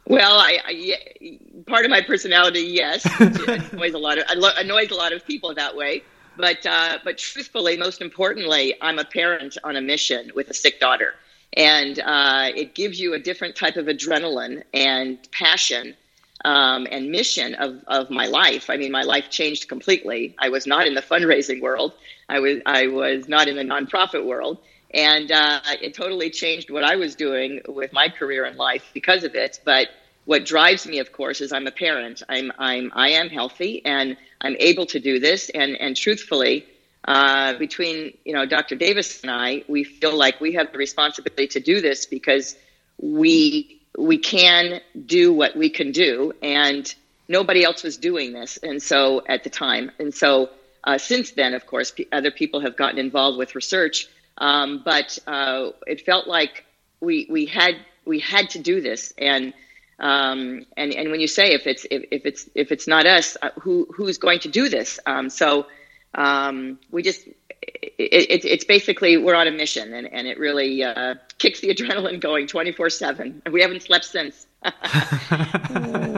Well, 0.05 0.37
I, 0.37 0.59
I, 0.65 1.39
part 1.67 1.83
of 1.83 1.91
my 1.91 2.01
personality, 2.01 2.61
yes, 2.61 3.05
annoys 3.19 3.93
a 3.93 3.97
lot 3.97 4.17
of 4.19 4.25
annoys 4.29 4.91
a 4.91 4.95
lot 4.95 5.11
of 5.11 5.25
people 5.25 5.53
that 5.55 5.75
way. 5.75 6.03
But 6.37 6.65
uh, 6.65 6.99
but 7.03 7.17
truthfully, 7.17 7.77
most 7.77 8.01
importantly, 8.01 8.75
I'm 8.81 8.99
a 8.99 9.05
parent 9.05 9.57
on 9.63 9.75
a 9.75 9.81
mission 9.81 10.31
with 10.35 10.49
a 10.49 10.53
sick 10.53 10.79
daughter, 10.79 11.13
and 11.55 11.99
uh, 11.99 12.49
it 12.55 12.73
gives 12.73 12.99
you 12.99 13.13
a 13.13 13.19
different 13.19 13.55
type 13.55 13.75
of 13.75 13.85
adrenaline 13.85 14.63
and 14.73 15.19
passion 15.31 15.95
um, 16.43 16.87
and 16.89 17.11
mission 17.11 17.53
of 17.55 17.83
of 17.87 18.09
my 18.09 18.25
life. 18.25 18.69
I 18.69 18.77
mean, 18.77 18.91
my 18.91 19.03
life 19.03 19.29
changed 19.29 19.67
completely. 19.67 20.35
I 20.39 20.49
was 20.49 20.65
not 20.65 20.87
in 20.87 20.95
the 20.95 21.01
fundraising 21.01 21.61
world. 21.61 21.93
I 22.27 22.39
was 22.39 22.59
I 22.65 22.87
was 22.87 23.27
not 23.27 23.47
in 23.47 23.55
the 23.55 23.63
nonprofit 23.63 24.25
world 24.25 24.57
and 24.93 25.31
uh, 25.31 25.59
it 25.81 25.93
totally 25.93 26.29
changed 26.29 26.69
what 26.69 26.83
I 26.83 26.95
was 26.95 27.15
doing 27.15 27.61
with 27.67 27.91
my 27.93 28.09
career 28.09 28.45
in 28.45 28.57
life 28.57 28.91
because 28.93 29.23
of 29.23 29.35
it. 29.35 29.59
But 29.65 29.87
what 30.25 30.45
drives 30.45 30.87
me, 30.87 30.99
of 30.99 31.11
course, 31.11 31.41
is 31.41 31.51
I'm 31.51 31.67
a 31.67 31.71
parent. 31.71 32.23
I'm 32.29 32.51
I'm 32.57 32.91
I 32.95 33.09
am 33.11 33.29
healthy 33.29 33.85
and 33.85 34.17
I'm 34.41 34.55
able 34.59 34.85
to 34.87 34.99
do 34.99 35.19
this. 35.19 35.49
And 35.49 35.75
and 35.75 35.95
truthfully, 35.95 36.65
uh, 37.05 37.53
between 37.57 38.17
you 38.25 38.33
know 38.33 38.45
Dr. 38.45 38.75
Davis 38.75 39.21
and 39.21 39.31
I, 39.31 39.63
we 39.67 39.83
feel 39.83 40.15
like 40.15 40.39
we 40.41 40.53
have 40.53 40.71
the 40.71 40.77
responsibility 40.77 41.47
to 41.47 41.59
do 41.59 41.81
this 41.81 42.05
because 42.05 42.55
we 42.97 43.81
we 43.97 44.17
can 44.17 44.81
do 45.05 45.33
what 45.33 45.55
we 45.55 45.69
can 45.69 45.91
do, 45.91 46.33
and 46.41 46.93
nobody 47.27 47.63
else 47.63 47.83
was 47.83 47.97
doing 47.97 48.33
this. 48.33 48.57
And 48.57 48.81
so 48.81 49.23
at 49.27 49.43
the 49.43 49.49
time, 49.49 49.91
and 49.99 50.13
so 50.13 50.49
uh, 50.83 50.97
since 50.97 51.31
then, 51.31 51.53
of 51.53 51.65
course, 51.67 51.91
p- 51.91 52.07
other 52.11 52.31
people 52.31 52.61
have 52.61 52.75
gotten 52.75 52.97
involved 52.99 53.37
with 53.37 53.55
research 53.55 54.07
um, 54.37 54.81
but 54.83 55.17
uh, 55.27 55.69
it 55.85 56.01
felt 56.05 56.27
like 56.27 56.65
we 56.99 57.27
we 57.29 57.45
had 57.45 57.75
we 58.05 58.19
had 58.19 58.49
to 58.51 58.59
do 58.59 58.81
this, 58.81 59.13
and 59.17 59.53
um, 59.99 60.65
and 60.77 60.93
and 60.93 61.11
when 61.11 61.19
you 61.19 61.27
say 61.27 61.53
if 61.53 61.67
it's 61.67 61.85
if, 61.91 62.03
if 62.11 62.25
it's 62.25 62.49
if 62.55 62.71
it's 62.71 62.87
not 62.87 63.05
us, 63.05 63.37
uh, 63.41 63.49
who 63.59 63.87
who's 63.93 64.17
going 64.17 64.39
to 64.39 64.49
do 64.49 64.69
this? 64.69 64.99
Um, 65.05 65.29
so 65.29 65.67
um, 66.15 66.79
we 66.91 67.03
just 67.03 67.27
it, 67.27 68.31
it, 68.31 68.45
it's 68.45 68.63
basically 68.63 69.17
we're 69.17 69.35
on 69.35 69.47
a 69.47 69.51
mission, 69.51 69.93
and 69.93 70.11
and 70.11 70.27
it 70.27 70.39
really 70.39 70.83
uh, 70.83 71.15
kicks 71.37 71.61
the 71.61 71.69
adrenaline 71.73 72.19
going 72.19 72.47
twenty 72.47 72.71
four 72.71 72.89
seven. 72.89 73.41
We 73.51 73.61
haven't 73.61 73.81
slept 73.81 74.05
since. 74.05 74.47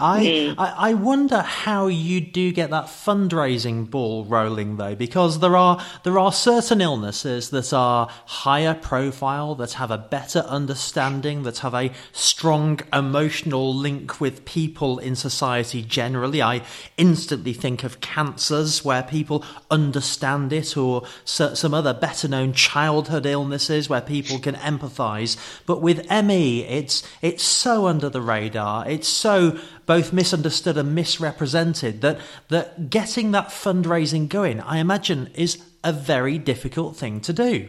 Mm. 0.00 0.54
I, 0.58 0.90
I 0.90 0.94
wonder 0.94 1.42
how 1.42 1.86
you 1.88 2.20
do 2.20 2.52
get 2.52 2.70
that 2.70 2.86
fundraising 2.86 3.88
ball 3.90 4.24
rolling 4.24 4.76
though, 4.76 4.94
because 4.94 5.40
there 5.40 5.56
are 5.56 5.82
there 6.04 6.18
are 6.18 6.32
certain 6.32 6.80
illnesses 6.80 7.50
that 7.50 7.72
are 7.72 8.08
higher 8.26 8.74
profile, 8.74 9.54
that 9.56 9.74
have 9.74 9.90
a 9.90 9.98
better 9.98 10.40
understanding, 10.40 11.42
that 11.42 11.58
have 11.58 11.74
a 11.74 11.92
strong 12.12 12.80
emotional 12.92 13.74
link 13.74 14.20
with 14.20 14.44
people 14.44 14.98
in 14.98 15.16
society 15.16 15.82
generally. 15.82 16.42
I 16.42 16.62
instantly 16.96 17.52
think 17.52 17.84
of 17.84 18.00
cancers 18.00 18.84
where 18.84 19.02
people 19.02 19.44
understand 19.70 20.52
it, 20.52 20.76
or 20.76 21.02
some 21.24 21.74
other 21.74 21.94
better 21.94 22.28
known 22.28 22.52
childhood 22.52 23.26
illnesses 23.26 23.88
where 23.88 24.00
people 24.00 24.38
can 24.38 24.54
empathise. 24.56 25.36
But 25.66 25.82
with 25.82 26.08
ME, 26.10 26.64
it's 26.64 27.02
it's 27.22 27.42
so 27.44 27.79
under 27.86 28.08
the 28.08 28.20
radar. 28.20 28.88
It's 28.88 29.08
so 29.08 29.58
both 29.86 30.12
misunderstood 30.12 30.76
and 30.76 30.94
misrepresented 30.94 32.00
that 32.02 32.18
that 32.48 32.90
getting 32.90 33.32
that 33.32 33.48
fundraising 33.48 34.28
going, 34.28 34.60
I 34.60 34.78
imagine, 34.78 35.30
is 35.34 35.62
a 35.82 35.92
very 35.92 36.38
difficult 36.38 36.96
thing 36.96 37.20
to 37.22 37.32
do. 37.32 37.68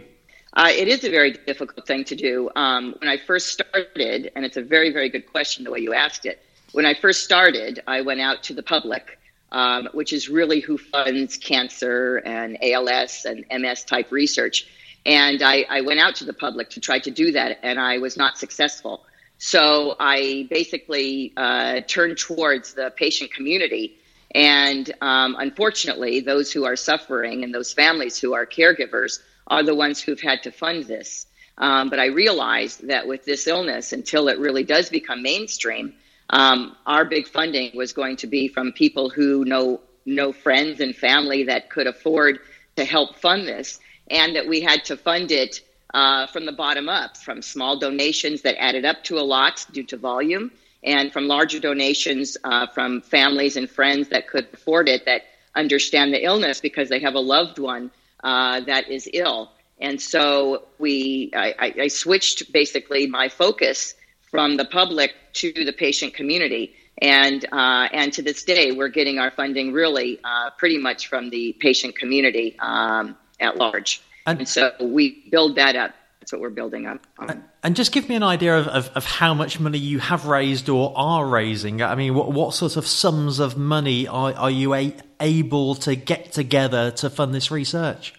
Uh, 0.53 0.69
it 0.69 0.87
is 0.87 1.03
a 1.03 1.09
very 1.09 1.31
difficult 1.31 1.87
thing 1.87 2.03
to 2.03 2.15
do. 2.15 2.49
Um, 2.55 2.95
when 2.99 3.09
I 3.09 3.17
first 3.17 3.47
started, 3.47 4.31
and 4.35 4.43
it's 4.43 4.57
a 4.57 4.61
very, 4.61 4.91
very 4.91 5.09
good 5.09 5.31
question 5.31 5.63
the 5.63 5.71
way 5.71 5.79
you 5.79 5.93
asked 5.93 6.25
it. 6.25 6.43
When 6.73 6.85
I 6.85 6.93
first 6.93 7.23
started, 7.23 7.81
I 7.87 8.01
went 8.01 8.19
out 8.19 8.43
to 8.43 8.53
the 8.53 8.63
public, 8.63 9.17
um, 9.51 9.89
which 9.93 10.11
is 10.11 10.29
really 10.29 10.59
who 10.59 10.77
funds 10.77 11.37
cancer 11.37 12.17
and 12.25 12.57
ALS 12.61 13.25
and 13.25 13.45
MS 13.51 13.85
type 13.85 14.11
research. 14.11 14.67
And 15.05 15.41
I, 15.41 15.65
I 15.69 15.81
went 15.81 15.99
out 15.99 16.15
to 16.15 16.25
the 16.25 16.33
public 16.33 16.69
to 16.71 16.79
try 16.79 16.99
to 16.99 17.11
do 17.11 17.31
that, 17.31 17.59
and 17.63 17.79
I 17.79 17.97
was 17.97 18.17
not 18.17 18.37
successful. 18.37 19.05
So 19.43 19.95
I 19.99 20.45
basically 20.51 21.33
uh, 21.35 21.81
turned 21.87 22.19
towards 22.19 22.75
the 22.75 22.93
patient 22.95 23.33
community. 23.33 23.97
And 24.35 24.93
um, 25.01 25.35
unfortunately, 25.39 26.19
those 26.19 26.51
who 26.51 26.63
are 26.65 26.75
suffering 26.75 27.43
and 27.43 27.51
those 27.51 27.73
families 27.73 28.19
who 28.19 28.35
are 28.35 28.45
caregivers 28.45 29.19
are 29.47 29.63
the 29.63 29.73
ones 29.73 29.99
who've 29.99 30.21
had 30.21 30.43
to 30.43 30.51
fund 30.51 30.85
this. 30.85 31.25
Um, 31.57 31.89
but 31.89 31.97
I 31.97 32.05
realized 32.05 32.87
that 32.89 33.07
with 33.07 33.25
this 33.25 33.47
illness, 33.47 33.93
until 33.93 34.27
it 34.27 34.37
really 34.37 34.63
does 34.63 34.89
become 34.89 35.23
mainstream, 35.23 35.95
um, 36.29 36.77
our 36.85 37.03
big 37.03 37.27
funding 37.27 37.75
was 37.75 37.93
going 37.93 38.17
to 38.17 38.27
be 38.27 38.47
from 38.47 38.71
people 38.73 39.09
who 39.09 39.43
know 39.43 39.81
know 40.05 40.31
friends 40.31 40.81
and 40.81 40.95
family 40.95 41.45
that 41.45 41.71
could 41.71 41.87
afford 41.87 42.39
to 42.75 42.85
help 42.85 43.15
fund 43.15 43.47
this, 43.47 43.79
and 44.07 44.35
that 44.35 44.47
we 44.47 44.61
had 44.61 44.85
to 44.85 44.95
fund 44.95 45.31
it 45.31 45.61
uh, 45.93 46.27
from 46.27 46.45
the 46.45 46.51
bottom 46.51 46.89
up, 46.89 47.17
from 47.17 47.41
small 47.41 47.77
donations 47.77 48.41
that 48.41 48.61
added 48.61 48.85
up 48.85 49.03
to 49.03 49.19
a 49.19 49.21
lot 49.21 49.65
due 49.71 49.83
to 49.83 49.97
volume, 49.97 50.51
and 50.83 51.11
from 51.13 51.27
larger 51.27 51.59
donations 51.59 52.37
uh, 52.43 52.67
from 52.67 53.01
families 53.01 53.55
and 53.55 53.69
friends 53.69 54.09
that 54.09 54.27
could 54.27 54.47
afford 54.53 54.89
it 54.89 55.05
that 55.05 55.23
understand 55.55 56.13
the 56.13 56.23
illness 56.23 56.61
because 56.61 56.89
they 56.89 56.99
have 56.99 57.15
a 57.15 57.19
loved 57.19 57.59
one 57.59 57.91
uh, 58.23 58.61
that 58.61 58.89
is 58.89 59.09
ill. 59.13 59.51
And 59.79 59.99
so 59.99 60.63
we, 60.77 61.31
I, 61.35 61.73
I 61.81 61.87
switched 61.87 62.51
basically 62.53 63.07
my 63.07 63.29
focus 63.29 63.95
from 64.21 64.57
the 64.57 64.65
public 64.65 65.13
to 65.33 65.51
the 65.51 65.73
patient 65.73 66.13
community. 66.13 66.75
And, 67.01 67.43
uh, 67.51 67.87
and 67.91 68.13
to 68.13 68.21
this 68.21 68.43
day, 68.43 68.71
we're 68.71 68.89
getting 68.89 69.17
our 69.17 69.31
funding 69.31 69.73
really 69.73 70.19
uh, 70.23 70.51
pretty 70.51 70.77
much 70.77 71.07
from 71.07 71.31
the 71.31 71.53
patient 71.59 71.97
community 71.97 72.55
um, 72.59 73.17
at 73.39 73.57
large. 73.57 74.01
And, 74.25 74.39
and, 74.39 74.47
so 74.47 74.71
we 74.79 75.27
build 75.29 75.55
that 75.55 75.75
up. 75.75 75.93
That's 76.19 76.31
what 76.33 76.41
we're 76.41 76.49
building 76.51 76.85
up. 76.85 77.05
On. 77.17 77.43
And 77.63 77.75
just 77.75 77.91
give 77.91 78.07
me 78.07 78.15
an 78.15 78.23
idea 78.23 78.57
of, 78.57 78.67
of, 78.67 78.89
of, 78.89 79.05
how 79.05 79.33
much 79.33 79.59
money 79.59 79.79
you 79.79 79.97
have 79.99 80.27
raised 80.27 80.69
or 80.69 80.93
are 80.95 81.25
raising. 81.25 81.81
I 81.81 81.95
mean, 81.95 82.13
what, 82.13 82.31
what 82.31 82.53
sort 82.53 82.77
of 82.77 82.85
sums 82.85 83.39
of 83.39 83.57
money 83.57 84.07
are, 84.07 84.31
are 84.33 84.51
you 84.51 84.75
a, 84.75 84.95
able 85.19 85.73
to 85.75 85.95
get 85.95 86.31
together 86.31 86.91
to 86.91 87.09
fund 87.09 87.33
this 87.33 87.49
research? 87.49 88.13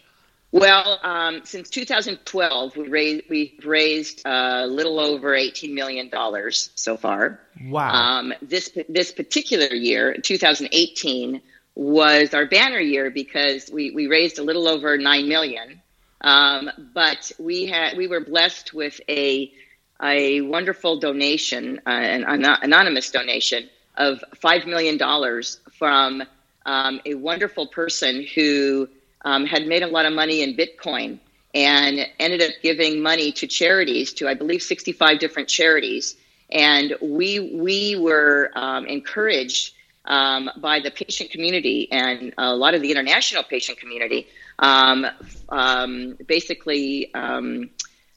Well, 0.53 1.01
um, 1.03 1.41
since 1.45 1.71
2012, 1.71 2.77
we 2.77 2.89
raised 2.89 3.23
we've 3.31 3.65
raised 3.65 4.23
a 4.27 4.67
little 4.67 5.01
over 5.01 5.35
18 5.35 5.75
million 5.75 6.11
dollars 6.11 6.71
so 6.75 6.99
far. 6.99 7.41
Wow! 7.65 7.91
Um, 7.91 8.35
this 8.43 8.71
this 8.87 9.13
particular 9.13 9.75
year, 9.75 10.15
2018, 10.15 11.41
was 11.75 12.35
our 12.35 12.45
banner 12.45 12.81
year 12.81 13.11
because 13.11 13.71
we 13.73 13.93
we 13.93 14.09
raised 14.09 14.39
a 14.39 14.43
little 14.43 14.69
over 14.69 14.99
nine 14.99 15.27
million. 15.27 15.81
Um, 16.23 16.71
but 16.95 17.33
we 17.39 17.67
had 17.67 17.97
we 17.97 18.07
were 18.07 18.21
blessed 18.21 18.73
with 18.73 19.01
a 19.09 19.53
a 20.03 20.41
wonderful 20.41 20.99
donation, 20.99 21.81
uh, 21.87 21.91
an 21.91 22.25
anonymous 22.63 23.11
donation 23.11 23.69
of 23.97 24.23
five 24.41 24.67
million 24.67 24.97
dollars 24.97 25.61
from 25.79 26.23
um, 26.67 27.01
a 27.07 27.15
wonderful 27.15 27.67
person 27.67 28.27
who 28.35 28.89
um, 29.25 29.47
had 29.47 29.67
made 29.67 29.83
a 29.83 29.87
lot 29.87 30.07
of 30.07 30.13
money 30.13 30.43
in 30.43 30.57
Bitcoin 30.57 31.19
and 31.55 32.07
ended 32.19 32.43
up 32.43 32.51
giving 32.63 33.03
money 33.03 33.33
to 33.33 33.47
charities, 33.47 34.13
to 34.15 34.29
I 34.29 34.35
believe 34.35 34.63
65 34.63 35.19
different 35.19 35.49
charities. 35.49 36.17
And 36.51 36.95
we 37.01 37.41
we 37.55 37.97
were 37.97 38.51
um, 38.55 38.87
encouraged 38.87 39.75
um, 40.05 40.51
by 40.59 40.81
the 40.81 40.91
patient 40.91 41.31
community 41.31 41.91
and 41.91 42.35
a 42.39 42.55
lot 42.55 42.75
of 42.75 42.83
the 42.83 42.91
international 42.91 43.43
patient 43.43 43.79
community. 43.79 44.27
Um, 44.59 45.07
um 45.49 46.17
basically, 46.27 47.13
um, 47.15 47.71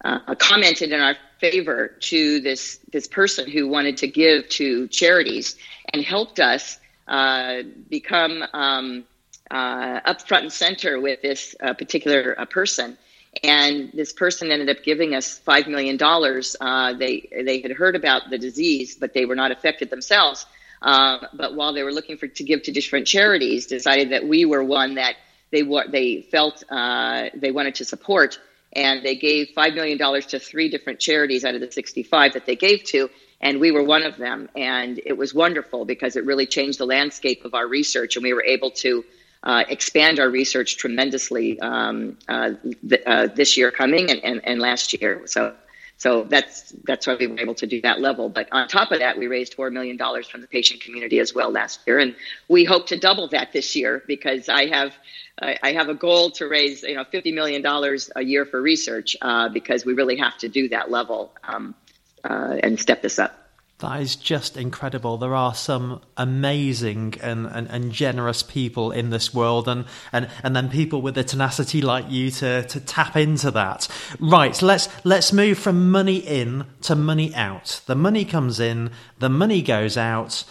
uh, 0.03 0.35
commented 0.35 0.91
in 0.91 1.01
our 1.01 1.15
favor 1.39 1.87
to 1.99 2.39
this 2.39 2.79
this 2.91 3.07
person 3.07 3.49
who 3.49 3.67
wanted 3.67 3.97
to 3.97 4.07
give 4.07 4.47
to 4.49 4.87
charities 4.87 5.57
and 5.93 6.03
helped 6.03 6.39
us 6.39 6.79
uh, 7.07 7.61
become 7.89 8.43
um, 8.53 9.03
uh, 9.51 9.99
up 10.05 10.21
front 10.27 10.43
and 10.43 10.53
center 10.53 10.99
with 10.99 11.21
this 11.21 11.55
uh, 11.61 11.73
particular 11.73 12.35
uh, 12.39 12.45
person. 12.45 12.97
And 13.43 13.91
this 13.93 14.13
person 14.13 14.49
ended 14.49 14.69
up 14.69 14.83
giving 14.83 15.13
us 15.13 15.37
five 15.39 15.67
million 15.67 15.97
dollars. 15.97 16.55
They 16.61 17.29
they 17.43 17.59
had 17.61 17.71
heard 17.71 17.95
about 17.95 18.29
the 18.29 18.37
disease, 18.37 18.95
but 18.95 19.13
they 19.13 19.25
were 19.25 19.35
not 19.35 19.51
affected 19.51 19.89
themselves. 19.89 20.45
Uh, 20.81 21.17
but 21.33 21.55
while 21.55 21.73
they 21.73 21.83
were 21.83 21.91
looking 21.91 22.17
for 22.17 22.27
to 22.27 22.43
give 22.43 22.63
to 22.63 22.71
different 22.71 23.07
charities, 23.07 23.65
decided 23.65 24.11
that 24.11 24.27
we 24.27 24.45
were 24.45 24.63
one 24.63 24.95
that 24.95 25.15
they 25.55 25.63
were 25.63 25.85
they 25.87 26.21
felt 26.21 26.63
uh, 26.69 27.29
they 27.33 27.51
wanted 27.51 27.75
to 27.75 27.85
support, 27.85 28.39
and 28.73 29.03
they 29.03 29.15
gave 29.15 29.49
five 29.55 29.73
million 29.73 29.97
dollars 29.97 30.25
to 30.27 30.37
three 30.37 30.67
different 30.69 30.99
charities 30.99 31.45
out 31.45 31.55
of 31.55 31.61
the 31.61 31.71
65 31.71 32.33
that 32.33 32.45
they 32.45 32.57
gave 32.57 32.83
to, 32.95 33.09
and 33.39 33.61
we 33.61 33.71
were 33.71 33.83
one 33.83 34.03
of 34.03 34.17
them. 34.17 34.49
And 34.57 34.99
it 35.05 35.17
was 35.17 35.33
wonderful 35.33 35.85
because 35.85 36.17
it 36.17 36.25
really 36.25 36.45
changed 36.45 36.77
the 36.77 36.85
landscape 36.85 37.45
of 37.45 37.53
our 37.53 37.67
research, 37.67 38.17
and 38.17 38.23
we 38.23 38.33
were 38.33 38.43
able 38.43 38.71
to 38.85 39.05
uh, 39.43 39.63
expand 39.69 40.19
our 40.19 40.29
research 40.29 40.75
tremendously 40.75 41.57
um, 41.61 42.17
uh, 42.27 42.51
th- 42.89 43.03
uh, 43.05 43.27
this 43.27 43.55
year 43.55 43.71
coming 43.71 44.11
and, 44.11 44.21
and, 44.25 44.41
and 44.43 44.59
last 44.59 44.99
year. 44.99 45.21
So, 45.25 45.53
so 45.97 46.23
that's 46.23 46.73
that's 46.83 47.07
why 47.07 47.15
we 47.15 47.27
were 47.27 47.39
able 47.39 47.55
to 47.55 47.67
do 47.67 47.79
that 47.81 48.01
level. 48.01 48.27
But 48.27 48.49
on 48.51 48.67
top 48.67 48.91
of 48.91 48.99
that, 48.99 49.17
we 49.17 49.27
raised 49.27 49.53
four 49.53 49.69
million 49.69 49.95
dollars 49.95 50.27
from 50.27 50.41
the 50.41 50.47
patient 50.47 50.81
community 50.81 51.19
as 51.19 51.33
well 51.33 51.49
last 51.49 51.79
year, 51.87 51.99
and 51.99 52.13
we 52.49 52.65
hope 52.65 52.87
to 52.87 52.97
double 52.99 53.29
that 53.29 53.53
this 53.53 53.73
year 53.77 54.03
because 54.05 54.49
I 54.49 54.65
have 54.65 54.93
I 55.41 55.73
have 55.73 55.89
a 55.89 55.93
goal 55.93 56.31
to 56.31 56.47
raise 56.47 56.83
you 56.83 56.95
know 56.95 57.03
fifty 57.03 57.31
million 57.31 57.61
dollars 57.61 58.09
a 58.15 58.23
year 58.23 58.45
for 58.45 58.61
research 58.61 59.17
uh, 59.21 59.49
because 59.49 59.85
we 59.85 59.93
really 59.93 60.17
have 60.17 60.37
to 60.37 60.47
do 60.47 60.69
that 60.69 60.89
level 60.89 61.33
um, 61.43 61.75
uh, 62.23 62.57
and 62.63 62.79
step 62.79 63.01
this 63.01 63.19
up. 63.19 63.45
That 63.79 64.01
is 64.01 64.15
just 64.15 64.55
incredible. 64.55 65.17
There 65.17 65.35
are 65.35 65.53
some 65.53 65.99
amazing 66.15 67.15
and, 67.21 67.45
and, 67.45 67.67
and 67.67 67.91
generous 67.91 68.41
people 68.41 68.91
in 68.91 69.09
this 69.09 69.33
world, 69.33 69.67
and, 69.67 69.83
and, 70.13 70.29
and 70.43 70.55
then 70.55 70.69
people 70.69 71.01
with 71.01 71.15
the 71.15 71.25
tenacity 71.25 71.81
like 71.81 72.09
you 72.09 72.31
to, 72.31 72.63
to 72.63 72.79
tap 72.79 73.17
into 73.17 73.51
that. 73.51 73.89
Right, 74.17 74.59
let's, 74.61 74.87
let's 75.03 75.33
move 75.33 75.59
from 75.59 75.91
money 75.91 76.19
in 76.19 76.67
to 76.83 76.95
money 76.95 77.35
out. 77.35 77.81
The 77.85 77.95
money 77.95 78.23
comes 78.23 78.61
in, 78.61 78.91
the 79.19 79.29
money 79.29 79.61
goes 79.61 79.97
out. 79.97 80.45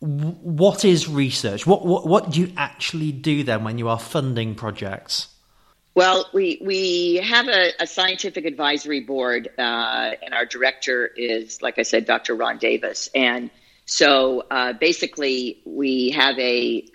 What 0.00 0.84
is 0.84 1.08
research? 1.08 1.66
What, 1.66 1.84
what, 1.84 2.06
what 2.06 2.30
do 2.30 2.40
you 2.40 2.52
actually 2.56 3.10
do 3.10 3.42
then 3.42 3.64
when 3.64 3.78
you 3.78 3.88
are 3.88 3.98
funding 3.98 4.54
projects? 4.54 5.28
Well, 5.94 6.26
we 6.32 6.60
we 6.64 7.16
have 7.16 7.48
a, 7.48 7.72
a 7.80 7.86
scientific 7.86 8.44
advisory 8.44 9.00
board, 9.00 9.48
uh, 9.58 10.12
and 10.22 10.32
our 10.32 10.46
director 10.46 11.06
is, 11.06 11.60
like 11.60 11.80
I 11.80 11.82
said, 11.82 12.04
Dr. 12.04 12.36
Ron 12.36 12.58
Davis. 12.58 13.10
And 13.16 13.50
so, 13.84 14.44
uh, 14.48 14.74
basically, 14.74 15.60
we 15.64 16.10
have 16.10 16.38
a 16.38 16.86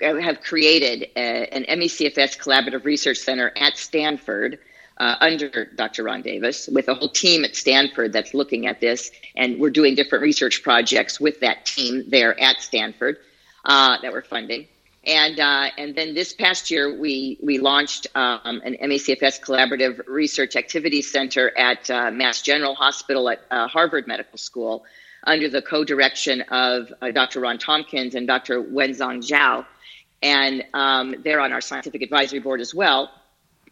have 0.00 0.40
created 0.40 1.10
a, 1.16 1.54
an 1.54 1.64
MECFS 1.64 2.38
Collaborative 2.38 2.86
Research 2.86 3.18
Center 3.18 3.52
at 3.56 3.76
Stanford 3.76 4.58
uh, 4.98 5.16
under 5.20 5.66
Dr. 5.76 6.04
Ron 6.04 6.22
Davis, 6.22 6.68
with 6.68 6.88
a 6.88 6.94
whole 6.94 7.10
team 7.10 7.44
at 7.44 7.54
Stanford 7.54 8.12
that's 8.12 8.34
looking 8.34 8.66
at 8.66 8.80
this, 8.80 9.10
and 9.34 9.58
we're 9.58 9.70
doing 9.70 9.94
different 9.94 10.22
research 10.22 10.62
projects 10.62 11.20
with 11.20 11.40
that 11.40 11.66
team 11.66 12.04
there 12.08 12.38
at 12.40 12.60
Stanford 12.60 13.18
uh, 13.64 13.98
that 14.02 14.12
we're 14.12 14.22
funding. 14.22 14.66
And 15.04 15.38
uh, 15.38 15.70
and 15.78 15.94
then 15.94 16.14
this 16.14 16.32
past 16.32 16.68
year, 16.70 16.98
we 16.98 17.38
we 17.40 17.58
launched 17.58 18.08
um, 18.16 18.60
an 18.64 18.76
MECFS 18.82 19.40
Collaborative 19.40 20.00
Research 20.08 20.56
Activity 20.56 21.00
Center 21.00 21.56
at 21.56 21.88
uh, 21.88 22.10
Mass 22.10 22.42
General 22.42 22.74
Hospital 22.74 23.28
at 23.28 23.40
uh, 23.50 23.68
Harvard 23.68 24.08
Medical 24.08 24.36
School, 24.36 24.84
under 25.22 25.48
the 25.48 25.62
co-direction 25.62 26.40
of 26.50 26.92
uh, 27.00 27.12
Dr. 27.12 27.38
Ron 27.38 27.58
Tompkins 27.58 28.16
and 28.16 28.26
Dr. 28.26 28.60
Wenzhong 28.60 29.22
Xiao, 29.22 29.64
and 30.22 30.64
um, 30.74 31.14
they're 31.22 31.40
on 31.40 31.52
our 31.52 31.60
scientific 31.60 32.02
advisory 32.02 32.40
board 32.40 32.60
as 32.60 32.74
well. 32.74 33.08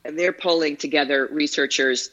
And 0.04 0.18
they're 0.18 0.32
pulling 0.32 0.76
together 0.76 1.28
researchers 1.30 2.10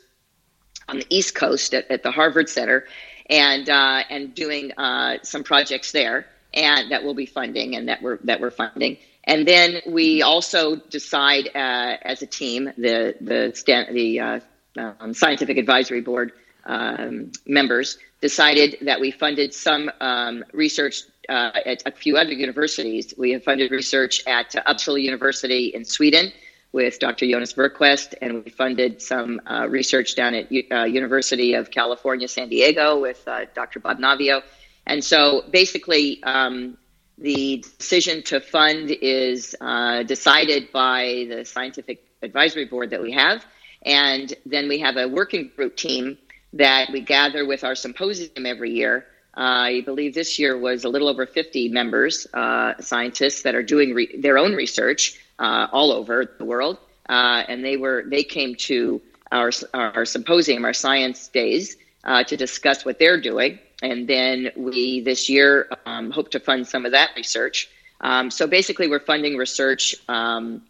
on 0.88 1.00
the 1.00 1.06
East 1.10 1.36
Coast 1.36 1.74
at, 1.74 1.90
at 1.90 2.04
the 2.04 2.12
Harvard 2.12 2.50
Center, 2.50 2.86
and 3.30 3.70
uh, 3.70 4.04
and 4.10 4.36
doing 4.36 4.72
uh, 4.74 5.18
some 5.24 5.44
projects 5.44 5.92
there, 5.92 6.26
and 6.54 6.92
that 6.92 7.04
we'll 7.04 7.14
be 7.14 7.26
funding 7.26 7.76
and 7.76 7.88
that 7.88 8.02
we're 8.02 8.18
that 8.24 8.40
we're 8.42 8.52
funding. 8.52 8.98
And 9.24 9.48
then 9.48 9.82
we 9.86 10.22
also 10.22 10.76
decide 10.76 11.48
uh, 11.54 11.98
as 12.02 12.22
a 12.22 12.28
team, 12.28 12.72
the 12.78 13.16
the 13.22 13.52
stand, 13.56 13.96
the 13.96 14.20
uh, 14.20 14.40
um, 14.78 15.14
scientific 15.14 15.58
advisory 15.58 16.02
board 16.02 16.34
um, 16.66 17.32
members 17.46 17.98
decided 18.22 18.78
that 18.82 19.00
we 19.00 19.12
funded 19.12 19.54
some 19.54 19.92
um, 20.00 20.44
research 20.54 21.04
uh, 21.30 21.52
at 21.66 21.84
a 21.86 21.92
few 21.92 22.18
other 22.18 22.32
universities. 22.32 23.14
We 23.18 23.32
have 23.32 23.44
funded 23.44 23.72
research 23.72 24.24
at 24.28 24.52
Uppsala 24.52 25.02
University 25.02 25.68
in 25.68 25.86
Sweden 25.86 26.32
with 26.72 27.00
Dr. 27.00 27.28
Jonas 27.28 27.54
Bergquist, 27.54 28.14
and 28.22 28.46
we 28.46 28.52
funded 28.52 29.02
some 29.02 29.42
uh, 29.46 29.68
research 29.70 30.16
down 30.16 30.34
at 30.34 30.52
uh, 30.72 30.84
University 30.86 31.54
of 31.54 31.70
California, 31.70 32.28
San 32.28 32.50
Diego 32.50 33.00
with 33.00 33.28
Dr. 33.54 33.80
Bob 33.80 34.00
Naviaux. 34.00 34.42
And 34.88 35.04
so 35.04 35.44
basically, 35.52 36.24
um, 36.24 36.78
the 37.18 37.64
decision 37.78 38.24
to 38.24 38.40
fund 38.40 38.90
is 38.90 39.56
uh, 39.62 40.04
decided 40.04 40.72
by 40.72 41.28
the 41.30 41.46
scientific 41.46 42.04
advisory 42.22 42.66
board 42.66 42.90
that 42.90 43.02
we 43.02 43.12
have, 43.12 43.46
And 43.84 44.34
then 44.46 44.68
we 44.68 44.80
have 44.80 44.98
a 44.98 45.08
working 45.08 45.52
group 45.56 45.76
team 45.76 46.18
that 46.54 46.92
we 46.92 47.02
gather 47.02 47.46
with 47.46 47.64
our 47.64 47.76
symposium 47.76 48.46
every 48.46 48.72
year. 48.72 49.06
Uh, 49.36 49.42
I 49.42 49.82
believe 49.82 50.14
this 50.14 50.38
year 50.38 50.58
was 50.58 50.84
a 50.84 50.90
little 50.90 51.08
over 51.08 51.26
50 51.26 51.70
members, 51.70 52.28
uh, 52.34 52.74
scientists 52.80 53.44
that 53.44 53.56
are 53.56 53.64
doing 53.64 53.94
re- 53.94 54.18
their 54.20 54.38
own 54.38 54.54
research 54.54 55.20
uh, 55.42 55.68
all 55.72 55.92
over 55.92 56.36
the 56.38 56.46
world, 56.46 56.78
uh, 57.10 57.44
and 57.50 57.66
they 57.66 57.76
were 57.76 58.06
they 58.08 58.24
came 58.24 58.56
to 58.56 59.02
our 59.32 59.52
our 59.74 60.06
symposium, 60.06 60.64
our 60.64 60.74
science 60.74 61.28
days, 61.28 61.76
uh, 62.04 62.24
to 62.24 62.38
discuss 62.38 62.86
what 62.86 63.00
they're 63.00 63.20
doing. 63.20 63.60
And 63.82 64.08
then 64.08 64.52
we 64.56 65.02
this 65.02 65.28
year 65.28 65.68
um, 65.86 66.12
hope 66.12 66.30
to 66.32 66.40
fund 66.40 66.68
some 66.68 66.86
of 66.86 66.92
that 66.92 67.10
research. 67.16 67.68
Um, 68.02 68.30
so 68.32 68.48
basically, 68.48 68.88
we're 68.88 69.00
funding 69.00 69.36
research. 69.36 69.96
Um, 70.08 70.62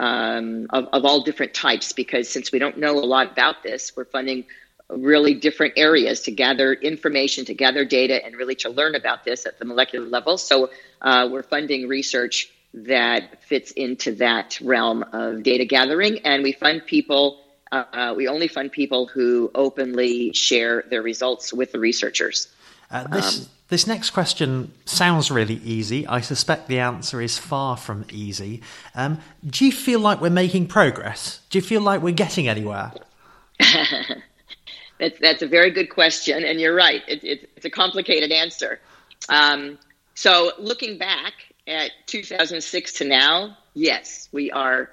um, 0.00 0.68
of, 0.70 0.86
of 0.92 1.04
all 1.04 1.22
different 1.24 1.54
types 1.54 1.92
because 1.92 2.28
since 2.28 2.52
we 2.52 2.60
don't 2.60 2.78
know 2.78 2.96
a 3.00 3.02
lot 3.02 3.32
about 3.32 3.64
this, 3.64 3.96
we're 3.96 4.04
funding 4.04 4.44
really 4.88 5.34
different 5.34 5.74
areas 5.76 6.20
to 6.20 6.30
gather 6.30 6.72
information, 6.72 7.44
to 7.46 7.54
gather 7.54 7.84
data, 7.84 8.24
and 8.24 8.36
really 8.36 8.54
to 8.54 8.68
learn 8.68 8.94
about 8.94 9.24
this 9.24 9.44
at 9.44 9.58
the 9.58 9.64
molecular 9.64 10.06
level. 10.06 10.38
So 10.38 10.70
uh, 11.02 11.28
we're 11.32 11.42
funding 11.42 11.88
research 11.88 12.52
that 12.74 13.42
fits 13.42 13.70
into 13.72 14.14
that 14.16 14.58
realm 14.60 15.04
of 15.12 15.42
data 15.42 15.64
gathering, 15.64 16.18
and 16.20 16.42
we 16.42 16.52
fund 16.52 16.84
people. 16.86 17.40
Uh, 17.70 18.14
we 18.16 18.26
only 18.28 18.48
fund 18.48 18.72
people 18.72 19.06
who 19.06 19.50
openly 19.54 20.32
share 20.32 20.84
their 20.88 21.02
results 21.02 21.52
with 21.52 21.72
the 21.72 21.78
researchers. 21.78 22.48
Uh, 22.90 23.06
this 23.08 23.40
um, 23.40 23.48
this 23.68 23.86
next 23.86 24.10
question 24.10 24.72
sounds 24.86 25.30
really 25.30 25.56
easy. 25.56 26.06
I 26.06 26.22
suspect 26.22 26.68
the 26.68 26.78
answer 26.78 27.20
is 27.20 27.36
far 27.36 27.76
from 27.76 28.06
easy. 28.10 28.62
Um, 28.94 29.20
do 29.46 29.66
you 29.66 29.72
feel 29.72 30.00
like 30.00 30.22
we're 30.22 30.30
making 30.30 30.68
progress? 30.68 31.40
Do 31.50 31.58
you 31.58 31.62
feel 31.62 31.82
like 31.82 32.00
we're 32.00 32.14
getting 32.14 32.48
anywhere? 32.48 32.92
that's, 34.98 35.18
that's 35.20 35.42
a 35.42 35.46
very 35.46 35.70
good 35.70 35.90
question, 35.90 36.44
and 36.44 36.58
you're 36.58 36.74
right. 36.74 37.02
It, 37.06 37.22
it, 37.22 37.50
it's 37.56 37.66
a 37.66 37.70
complicated 37.70 38.32
answer. 38.32 38.80
Um, 39.28 39.78
so, 40.14 40.52
looking 40.58 40.96
back 40.96 41.34
at 41.68 41.90
2006 42.06 42.92
to 42.94 43.04
now, 43.04 43.56
yes, 43.74 44.28
we 44.32 44.50
are 44.50 44.90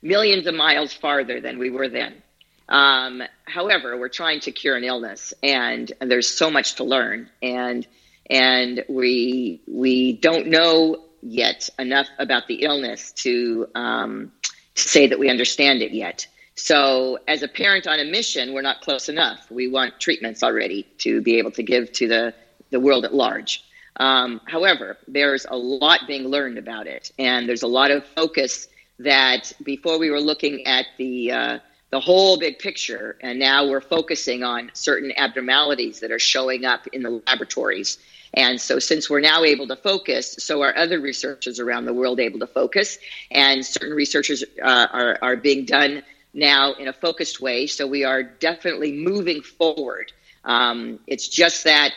millions 0.00 0.46
of 0.46 0.54
miles 0.54 0.92
farther 0.92 1.40
than 1.40 1.58
we 1.58 1.70
were 1.70 1.88
then. 1.88 2.22
Um, 2.68 3.22
however, 3.44 3.96
we're 3.98 4.08
trying 4.08 4.40
to 4.40 4.52
cure 4.52 4.76
an 4.76 4.84
illness, 4.84 5.34
and, 5.42 5.90
and 6.00 6.10
there's 6.10 6.28
so 6.28 6.50
much 6.50 6.76
to 6.76 6.84
learn, 6.84 7.28
and 7.42 7.86
and 8.30 8.84
we 8.90 9.62
we 9.66 10.12
don't 10.12 10.48
know 10.48 11.02
yet 11.22 11.70
enough 11.78 12.08
about 12.18 12.46
the 12.46 12.56
illness 12.56 13.12
to 13.12 13.66
um, 13.74 14.30
say 14.74 15.06
that 15.06 15.18
we 15.18 15.30
understand 15.30 15.80
it 15.80 15.92
yet. 15.92 16.26
So, 16.54 17.18
as 17.26 17.42
a 17.42 17.48
parent 17.48 17.86
on 17.86 18.00
a 18.00 18.04
mission, 18.04 18.52
we're 18.52 18.62
not 18.62 18.82
close 18.82 19.08
enough. 19.08 19.50
We 19.50 19.68
want 19.68 19.98
treatments 19.98 20.42
already 20.42 20.82
to 20.98 21.22
be 21.22 21.38
able 21.38 21.52
to 21.52 21.62
give 21.62 21.90
to 21.92 22.06
the 22.06 22.34
the 22.70 22.80
world 22.80 23.06
at 23.06 23.14
large. 23.14 23.64
Um, 23.98 24.40
however, 24.46 24.96
there's 25.06 25.46
a 25.50 25.56
lot 25.56 26.00
being 26.06 26.24
learned 26.28 26.58
about 26.58 26.86
it, 26.86 27.12
and 27.18 27.48
there's 27.48 27.62
a 27.62 27.68
lot 27.68 27.90
of 27.90 28.06
focus 28.06 28.68
that 28.98 29.52
before 29.62 29.98
we 29.98 30.10
were 30.10 30.20
looking 30.20 30.66
at 30.66 30.86
the 30.98 31.32
uh, 31.32 31.58
the 31.90 32.00
whole 32.00 32.38
big 32.38 32.58
picture. 32.58 33.16
And 33.22 33.38
now 33.38 33.66
we're 33.66 33.80
focusing 33.80 34.42
on 34.42 34.70
certain 34.74 35.12
abnormalities 35.16 36.00
that 36.00 36.10
are 36.10 36.18
showing 36.18 36.64
up 36.64 36.86
in 36.88 37.02
the 37.02 37.22
laboratories. 37.26 37.98
And 38.34 38.60
so, 38.60 38.78
since 38.78 39.08
we're 39.08 39.20
now 39.20 39.42
able 39.42 39.66
to 39.68 39.76
focus, 39.76 40.36
so 40.38 40.60
are 40.62 40.76
other 40.76 41.00
researchers 41.00 41.58
around 41.58 41.86
the 41.86 41.94
world 41.94 42.20
able 42.20 42.38
to 42.40 42.46
focus. 42.46 42.98
And 43.30 43.64
certain 43.64 43.96
researchers 43.96 44.44
uh, 44.62 44.86
are, 44.92 45.18
are 45.22 45.36
being 45.36 45.64
done 45.64 46.02
now 46.34 46.74
in 46.74 46.88
a 46.88 46.92
focused 46.92 47.40
way. 47.40 47.66
So, 47.66 47.86
we 47.86 48.04
are 48.04 48.22
definitely 48.22 48.92
moving 48.92 49.40
forward. 49.40 50.12
Um, 50.44 50.98
it's 51.06 51.26
just 51.26 51.64
that 51.64 51.92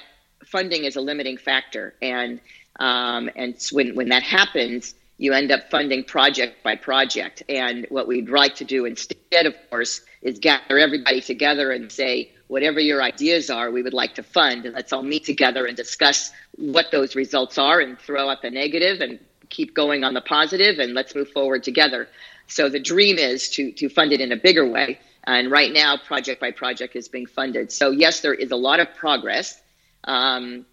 funding 0.46 0.86
is 0.86 0.96
a 0.96 1.02
limiting 1.02 1.38
factor. 1.38 1.94
And, 2.02 2.40
um, 2.80 3.30
and 3.36 3.56
when, 3.72 3.96
when 3.96 4.10
that 4.10 4.24
happens, 4.24 4.96
you 5.18 5.34
end 5.34 5.52
up 5.52 5.70
funding 5.70 6.04
project 6.04 6.64
by 6.64 6.76
project. 6.76 7.44
And 7.48 7.86
what 7.90 8.08
we'd 8.08 8.30
like 8.30 8.56
to 8.56 8.66
do 8.66 8.86
instead, 8.86 9.46
of 9.46 9.54
course, 9.70 10.02
is 10.22 10.40
gather 10.40 10.80
everybody 10.80 11.22
together 11.22 11.72
and 11.72 11.92
say, 11.92 12.32
whatever 12.48 12.80
your 12.80 13.02
ideas 13.02 13.50
are, 13.50 13.72
we 13.72 13.82
would 13.82 13.94
like 13.94 14.16
to 14.16 14.24
fund. 14.24 14.66
And 14.66 14.76
let's 14.76 14.92
all 14.92 15.04
meet 15.04 15.24
together 15.24 15.66
and 15.66 15.78
discuss 15.78 16.32
what 16.58 16.92
those 16.92 17.16
results 17.16 17.58
are 17.58 17.80
and 17.80 17.98
throw 18.00 18.30
out 18.30 18.42
the 18.42 18.50
negative 18.50 19.00
and 19.00 19.20
keep 19.50 19.74
going 19.74 20.04
on 20.04 20.14
the 20.14 20.22
positive 20.22 20.80
and 20.80 20.94
let's 20.94 21.14
move 21.14 21.30
forward 21.30 21.64
together. 21.64 22.08
So 22.48 22.68
the 22.68 22.80
dream 22.80 23.18
is 23.18 23.50
to, 23.52 23.72
to 23.74 23.90
fund 23.90 24.12
it 24.12 24.22
in 24.22 24.32
a 24.32 24.38
bigger 24.38 24.68
way. 24.68 25.00
And 25.24 25.52
right 25.52 25.72
now, 25.72 25.98
project 25.98 26.42
by 26.42 26.52
project 26.52 26.96
is 26.96 27.08
being 27.08 27.28
funded. 27.28 27.72
So, 27.72 27.92
yes, 27.92 28.22
there 28.22 28.34
is 28.34 28.52
a 28.52 28.56
lot 28.56 28.80
of 28.80 28.94
progress. 28.96 29.62
Um, 30.04 30.66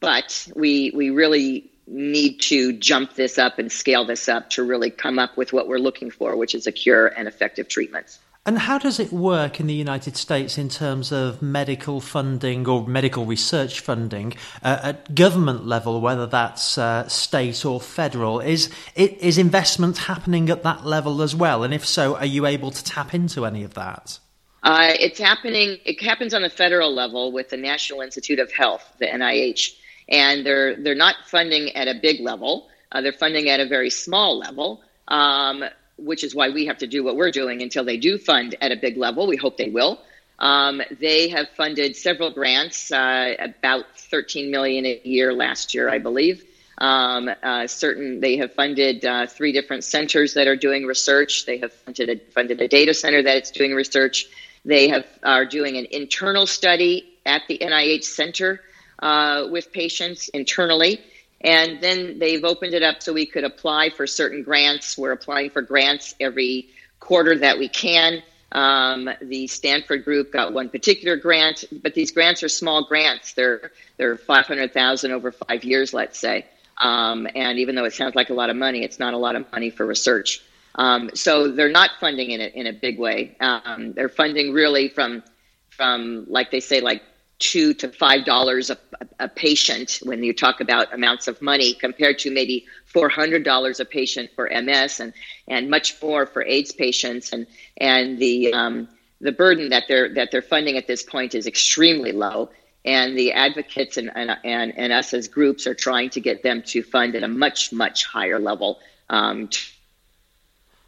but 0.00 0.48
we, 0.54 0.90
we 0.94 1.10
really 1.10 1.70
need 1.86 2.38
to 2.38 2.72
jump 2.74 3.14
this 3.14 3.38
up 3.38 3.58
and 3.58 3.72
scale 3.72 4.04
this 4.04 4.28
up 4.28 4.50
to 4.50 4.62
really 4.62 4.90
come 4.90 5.18
up 5.18 5.36
with 5.36 5.52
what 5.52 5.68
we're 5.68 5.78
looking 5.78 6.10
for, 6.10 6.36
which 6.36 6.54
is 6.54 6.66
a 6.66 6.72
cure 6.72 7.06
and 7.06 7.26
effective 7.26 7.68
treatments. 7.68 8.18
And 8.48 8.58
how 8.58 8.78
does 8.78 8.98
it 8.98 9.12
work 9.12 9.60
in 9.60 9.66
the 9.66 9.74
United 9.74 10.16
States 10.16 10.56
in 10.56 10.70
terms 10.70 11.12
of 11.12 11.42
medical 11.42 12.00
funding 12.00 12.66
or 12.66 12.86
medical 12.86 13.26
research 13.26 13.80
funding 13.80 14.34
uh, 14.62 14.78
at 14.84 15.14
government 15.14 15.66
level, 15.66 16.00
whether 16.00 16.26
that's 16.26 16.78
uh, 16.78 17.06
state 17.08 17.66
or 17.66 17.78
federal? 17.78 18.40
Is 18.40 18.70
is 18.96 19.36
investment 19.36 19.98
happening 19.98 20.48
at 20.48 20.62
that 20.62 20.86
level 20.86 21.20
as 21.20 21.34
well? 21.34 21.62
And 21.62 21.74
if 21.74 21.84
so, 21.84 22.16
are 22.16 22.24
you 22.24 22.46
able 22.46 22.70
to 22.70 22.82
tap 22.82 23.12
into 23.12 23.44
any 23.44 23.64
of 23.64 23.74
that? 23.74 24.18
Uh, 24.62 24.92
it's 24.98 25.18
happening. 25.18 25.78
It 25.84 26.00
happens 26.02 26.34
on 26.34 26.42
the 26.42 26.50
federal 26.50 26.92
level 26.92 27.32
with 27.32 27.50
the 27.50 27.56
National 27.56 28.00
Institute 28.00 28.38
of 28.38 28.52
Health, 28.52 28.84
the 28.98 29.06
NIH 29.06 29.74
and 30.08 30.44
they're 30.44 30.76
they're 30.76 30.94
not 30.94 31.16
funding 31.26 31.74
at 31.76 31.88
a 31.88 31.94
big 32.00 32.20
level. 32.20 32.68
Uh, 32.90 33.00
they're 33.02 33.12
funding 33.12 33.48
at 33.48 33.60
a 33.60 33.66
very 33.66 33.90
small 33.90 34.38
level, 34.38 34.80
um, 35.08 35.62
which 35.98 36.24
is 36.24 36.34
why 36.34 36.48
we 36.48 36.66
have 36.66 36.78
to 36.78 36.86
do 36.86 37.04
what 37.04 37.16
we're 37.16 37.30
doing 37.30 37.60
until 37.62 37.84
they 37.84 37.98
do 37.98 38.16
fund 38.16 38.56
at 38.60 38.72
a 38.72 38.76
big 38.76 38.96
level. 38.96 39.26
We 39.26 39.36
hope 39.36 39.58
they 39.58 39.68
will. 39.68 40.00
Um, 40.38 40.80
they 40.98 41.28
have 41.28 41.48
funded 41.56 41.96
several 41.96 42.30
grants, 42.30 42.92
uh, 42.92 43.34
about 43.40 43.84
13 43.96 44.50
million 44.50 44.86
a 44.86 45.00
year 45.04 45.34
last 45.34 45.74
year, 45.74 45.90
I 45.90 45.98
believe. 45.98 46.44
Um, 46.78 47.28
uh, 47.42 47.66
certain 47.66 48.20
they 48.20 48.36
have 48.36 48.54
funded 48.54 49.04
uh, 49.04 49.26
three 49.26 49.50
different 49.52 49.82
centers 49.82 50.34
that 50.34 50.46
are 50.46 50.54
doing 50.54 50.86
research. 50.86 51.44
They 51.44 51.58
have 51.58 51.72
funded 51.72 52.08
a, 52.08 52.18
funded 52.30 52.60
a 52.60 52.68
data 52.68 52.94
center 52.94 53.20
that 53.20 53.42
is 53.42 53.50
doing 53.50 53.74
research. 53.74 54.28
They 54.68 54.88
have 54.88 55.06
are 55.22 55.46
doing 55.46 55.78
an 55.78 55.86
internal 55.90 56.46
study 56.46 57.08
at 57.24 57.42
the 57.48 57.58
NIH 57.58 58.04
center 58.04 58.60
uh, 58.98 59.46
with 59.50 59.72
patients 59.72 60.28
internally. 60.28 61.00
And 61.40 61.80
then 61.80 62.18
they've 62.18 62.44
opened 62.44 62.74
it 62.74 62.82
up 62.82 63.02
so 63.02 63.14
we 63.14 63.24
could 63.24 63.44
apply 63.44 63.90
for 63.90 64.06
certain 64.06 64.42
grants. 64.42 64.98
We're 64.98 65.12
applying 65.12 65.50
for 65.50 65.62
grants 65.62 66.14
every 66.20 66.68
quarter 67.00 67.38
that 67.38 67.58
we 67.58 67.68
can. 67.70 68.22
Um, 68.52 69.08
the 69.22 69.46
Stanford 69.46 70.04
group 70.04 70.32
got 70.32 70.52
one 70.52 70.68
particular 70.68 71.16
grant, 71.16 71.64
but 71.72 71.94
these 71.94 72.12
grants 72.12 72.42
are 72.42 72.48
small 72.50 72.84
grants. 72.84 73.32
They're 73.32 73.70
they're 73.96 74.18
five 74.18 74.46
hundred 74.46 74.74
thousand 74.74 75.12
over 75.12 75.32
five 75.32 75.64
years, 75.64 75.94
let's 75.94 76.18
say. 76.18 76.44
Um, 76.76 77.26
and 77.34 77.58
even 77.58 77.74
though 77.74 77.84
it 77.84 77.94
sounds 77.94 78.14
like 78.14 78.28
a 78.28 78.34
lot 78.34 78.50
of 78.50 78.56
money, 78.56 78.82
it's 78.84 78.98
not 78.98 79.14
a 79.14 79.18
lot 79.18 79.34
of 79.34 79.50
money 79.50 79.70
for 79.70 79.86
research. 79.86 80.42
Um, 80.78 81.10
so 81.14 81.50
they're 81.50 81.70
not 81.70 81.90
funding 82.00 82.30
in 82.30 82.40
it 82.40 82.54
in 82.54 82.66
a 82.66 82.72
big 82.72 82.98
way. 82.98 83.36
Um, 83.40 83.92
they're 83.94 84.08
funding 84.08 84.52
really 84.52 84.88
from 84.88 85.22
from 85.70 86.24
like 86.28 86.50
they 86.50 86.60
say 86.60 86.80
like 86.80 87.02
two 87.40 87.74
to 87.74 87.88
five 87.88 88.24
dollars 88.24 88.70
a, 88.70 88.78
a 89.20 89.28
patient 89.28 89.98
when 90.02 90.22
you 90.22 90.32
talk 90.32 90.60
about 90.60 90.92
amounts 90.94 91.28
of 91.28 91.40
money 91.42 91.74
compared 91.74 92.18
to 92.20 92.30
maybe 92.30 92.64
four 92.84 93.08
hundred 93.08 93.44
dollars 93.44 93.80
a 93.80 93.84
patient 93.84 94.30
for 94.34 94.48
MS 94.50 95.00
and 95.00 95.12
and 95.48 95.68
much 95.68 96.00
more 96.00 96.26
for 96.26 96.42
AIDS 96.42 96.72
patients 96.72 97.32
and 97.32 97.46
and 97.78 98.18
the 98.18 98.52
um, 98.52 98.88
the 99.20 99.32
burden 99.32 99.68
that 99.70 99.84
they're 99.88 100.12
that 100.14 100.30
they're 100.30 100.42
funding 100.42 100.76
at 100.76 100.86
this 100.86 101.02
point 101.02 101.34
is 101.34 101.46
extremely 101.46 102.12
low 102.12 102.50
and 102.84 103.18
the 103.18 103.32
advocates 103.32 103.96
and, 103.96 104.10
and, 104.14 104.36
and, 104.44 104.72
and 104.78 104.92
us 104.92 105.12
as 105.12 105.26
groups 105.28 105.66
are 105.66 105.74
trying 105.74 106.08
to 106.08 106.20
get 106.20 106.42
them 106.44 106.62
to 106.62 106.82
fund 106.82 107.16
at 107.16 107.24
a 107.24 107.28
much 107.28 107.72
much 107.72 108.04
higher 108.04 108.38
level 108.38 108.78
um, 109.10 109.48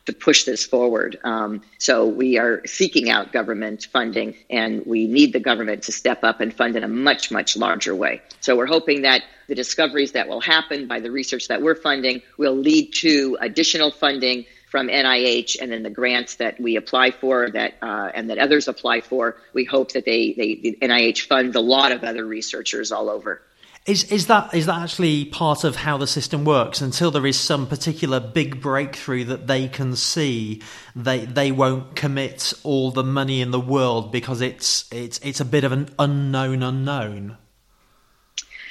to 0.06 0.12
push 0.12 0.44
this 0.44 0.66
forward. 0.66 1.18
Um, 1.24 1.62
so 1.78 2.06
we 2.06 2.38
are 2.38 2.62
seeking 2.66 3.10
out 3.10 3.32
government 3.32 3.86
funding, 3.92 4.34
and 4.48 4.84
we 4.86 5.06
need 5.06 5.32
the 5.32 5.40
government 5.40 5.82
to 5.84 5.92
step 5.92 6.24
up 6.24 6.40
and 6.40 6.52
fund 6.52 6.76
in 6.76 6.84
a 6.84 6.88
much, 6.88 7.30
much 7.30 7.56
larger 7.56 7.94
way. 7.94 8.22
So 8.40 8.56
we're 8.56 8.66
hoping 8.66 9.02
that 9.02 9.22
the 9.48 9.54
discoveries 9.54 10.12
that 10.12 10.28
will 10.28 10.40
happen 10.40 10.86
by 10.86 11.00
the 11.00 11.10
research 11.10 11.48
that 11.48 11.60
we're 11.60 11.74
funding 11.74 12.22
will 12.38 12.56
lead 12.56 12.92
to 12.94 13.36
additional 13.40 13.90
funding 13.90 14.46
from 14.70 14.86
NIH, 14.86 15.56
and 15.60 15.72
then 15.72 15.82
the 15.82 15.90
grants 15.90 16.36
that 16.36 16.60
we 16.60 16.76
apply 16.76 17.10
for, 17.10 17.50
that 17.50 17.74
uh, 17.82 18.10
and 18.14 18.30
that 18.30 18.38
others 18.38 18.68
apply 18.68 19.00
for. 19.00 19.36
We 19.52 19.64
hope 19.64 19.92
that 19.92 20.04
they, 20.04 20.32
they 20.32 20.54
the 20.54 20.78
NIH 20.80 21.26
funds 21.26 21.56
a 21.56 21.60
lot 21.60 21.90
of 21.90 22.04
other 22.04 22.24
researchers 22.24 22.92
all 22.92 23.10
over. 23.10 23.42
Is 23.90 24.04
is 24.04 24.26
that 24.26 24.54
is 24.54 24.66
that 24.66 24.80
actually 24.82 25.24
part 25.24 25.64
of 25.64 25.74
how 25.74 25.96
the 25.98 26.06
system 26.06 26.44
works? 26.44 26.80
Until 26.80 27.10
there 27.10 27.26
is 27.26 27.36
some 27.36 27.66
particular 27.66 28.20
big 28.20 28.60
breakthrough 28.60 29.24
that 29.24 29.48
they 29.48 29.66
can 29.66 29.96
see, 29.96 30.62
they 30.94 31.24
they 31.24 31.50
won't 31.50 31.96
commit 31.96 32.54
all 32.62 32.92
the 32.92 33.02
money 33.02 33.40
in 33.40 33.50
the 33.50 33.58
world 33.58 34.12
because 34.12 34.42
it's 34.42 34.84
it's 34.92 35.18
it's 35.24 35.40
a 35.40 35.44
bit 35.44 35.64
of 35.64 35.72
an 35.72 35.88
unknown 35.98 36.62
unknown. 36.62 37.36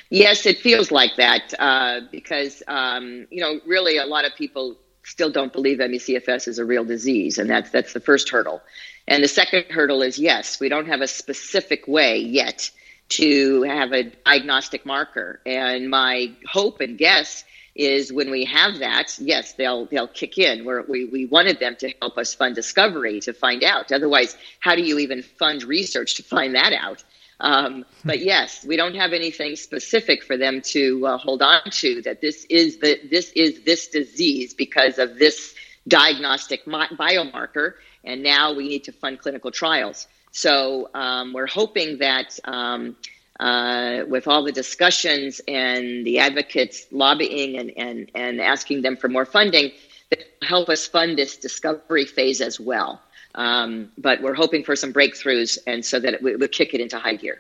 Yes, 0.10 0.46
it 0.46 0.60
feels 0.60 0.90
like 0.90 1.18
that 1.18 1.54
uh, 1.60 2.00
because 2.14 2.64
um, 2.70 3.28
you 3.30 3.42
know 3.42 3.60
really 3.68 3.98
a 3.98 4.06
lot 4.06 4.24
of 4.24 4.34
people 4.38 4.78
still 5.04 5.30
don't 5.30 5.52
believe 5.52 5.80
ME/CFS 5.80 6.48
is 6.48 6.60
a 6.60 6.64
real 6.64 6.86
disease, 6.86 7.38
and 7.38 7.50
that's 7.50 7.72
that's 7.72 7.92
the 7.92 8.00
first 8.00 8.30
hurdle. 8.30 8.62
And 9.06 9.22
the 9.22 9.28
second 9.28 9.66
hurdle 9.70 10.02
is 10.02 10.18
yes, 10.18 10.62
we 10.62 10.70
don't 10.70 10.88
have 10.88 11.02
a 11.02 11.08
specific 11.08 11.90
way 11.90 12.18
yet 12.20 12.72
to 13.10 13.64
have 13.64 13.92
a 13.92 14.04
diagnostic 14.04 14.86
marker. 14.86 15.42
And 15.46 15.90
my 15.90 16.32
hope 16.48 16.80
and 16.82 16.98
guess 16.98 17.44
is 17.76 18.12
when 18.12 18.30
we 18.30 18.46
have 18.46 18.80
that, 18.80 19.18
yes, 19.20 19.54
they'll 19.54 19.86
they'll 19.86 20.08
kick 20.08 20.38
in. 20.38 20.66
Where 20.66 20.84
we 20.88 21.06
we 21.06 21.26
wanted 21.26 21.60
them 21.60 21.76
to 21.80 21.94
help 22.02 22.18
us 22.18 22.34
fund 22.34 22.56
discovery 22.56 23.20
to 23.22 23.34
find 23.34 23.64
out. 23.64 23.92
Otherwise, 23.92 24.38
how 24.60 24.76
do 24.76 24.82
you 24.82 25.00
even 25.00 25.22
fund 25.22 25.64
research 25.64 26.16
to 26.16 26.24
find 26.24 26.56
that 26.56 26.74
out? 26.74 27.04
Um, 27.40 27.86
but 28.04 28.20
yes, 28.20 28.66
we 28.66 28.76
don't 28.76 28.96
have 28.96 29.14
anything 29.14 29.56
specific 29.56 30.24
for 30.24 30.36
them 30.36 30.62
to 30.62 31.08
uh, 31.08 31.18
hold 31.18 31.42
on 31.42 31.62
to 31.72 32.02
that 32.02 32.20
this 32.20 32.46
is 32.50 32.80
the 32.80 33.00
this 33.10 33.32
is 33.32 33.62
this 33.64 33.88
disease 33.88 34.54
because 34.54 35.00
of 35.00 35.18
this 35.18 35.56
diagnostic 35.88 36.66
biomarker, 36.66 37.76
and 38.04 38.22
now 38.24 38.54
we 38.54 38.68
need 38.68 38.84
to 38.84 38.92
fund 38.92 39.20
clinical 39.20 39.52
trials. 39.52 40.08
So 40.32 40.90
um, 40.94 41.34
we're 41.34 41.48
hoping 41.48 41.98
that 42.00 42.40
um, 42.46 42.96
uh, 43.40 44.04
with 44.08 44.28
all 44.28 44.44
the 44.44 44.52
discussions 44.52 45.42
and 45.48 46.06
the 46.06 46.20
advocates 46.20 46.88
lobbying 46.92 47.58
and, 47.58 47.72
and, 47.78 48.12
and 48.16 48.42
asking 48.42 48.82
them 48.82 48.96
for 48.98 49.08
more 49.08 49.26
funding, 49.26 49.72
that 50.10 50.20
help 50.42 50.70
us 50.70 50.88
fund 50.88 51.18
this 51.18 51.38
discovery 51.38 52.06
phase 52.06 52.42
as 52.42 52.60
well. 52.60 53.02
Um, 53.36 53.92
but 53.98 54.22
we're 54.22 54.34
hoping 54.34 54.64
for 54.64 54.76
some 54.76 54.92
breakthroughs, 54.92 55.58
and 55.68 55.86
so 55.86 56.00
that 56.00 56.16
it 56.16 56.24
will 56.24 56.48
kick 56.48 56.74
it 56.74 56.82
into 56.82 56.98
high 56.98 57.16
gear. 57.16 57.40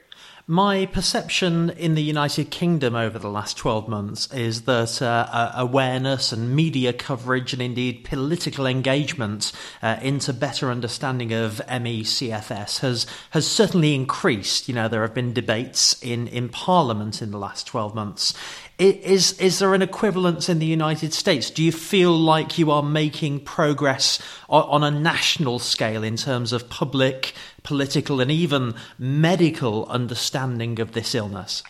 My 0.51 0.87
perception 0.87 1.69
in 1.69 1.93
the 1.93 2.01
United 2.01 2.49
Kingdom 2.49 2.95
over 2.95 3.19
the 3.19 3.29
last 3.29 3.55
12 3.57 3.87
months 3.87 4.33
is 4.33 4.63
that 4.63 4.99
uh, 4.99 5.51
awareness 5.55 6.31
and 6.31 6.55
media 6.55 6.91
coverage 6.91 7.53
and 7.53 7.61
indeed 7.61 8.03
political 8.03 8.65
engagement 8.65 9.51
uh, 9.83 9.97
into 10.01 10.33
better 10.33 10.71
understanding 10.71 11.33
of 11.33 11.61
ME/CFS 11.69 12.79
has 12.79 13.05
has 13.29 13.45
certainly 13.45 13.93
increased. 13.93 14.67
You 14.67 14.73
know, 14.73 14.87
there 14.87 15.03
have 15.03 15.13
been 15.13 15.33
debates 15.33 16.01
in, 16.01 16.27
in 16.29 16.49
Parliament 16.49 17.21
in 17.21 17.29
the 17.29 17.37
last 17.37 17.67
12 17.67 17.93
months. 17.93 18.33
Is 18.79 19.33
is 19.33 19.59
there 19.59 19.75
an 19.75 19.83
equivalence 19.83 20.49
in 20.49 20.57
the 20.57 20.65
United 20.65 21.13
States? 21.13 21.51
Do 21.51 21.63
you 21.63 21.71
feel 21.71 22.17
like 22.17 22.57
you 22.57 22.71
are 22.71 22.81
making 22.81 23.41
progress 23.41 24.19
on, 24.49 24.63
on 24.63 24.95
a 24.95 24.99
national 24.99 25.59
scale 25.59 26.03
in 26.03 26.15
terms 26.15 26.53
of 26.53 26.69
public, 26.69 27.35
political, 27.69 28.19
and 28.19 28.31
even 28.31 28.73
medical 28.97 29.85
understanding 29.85 30.79
of 30.79 30.93
this 30.93 31.13
illness? 31.13 31.61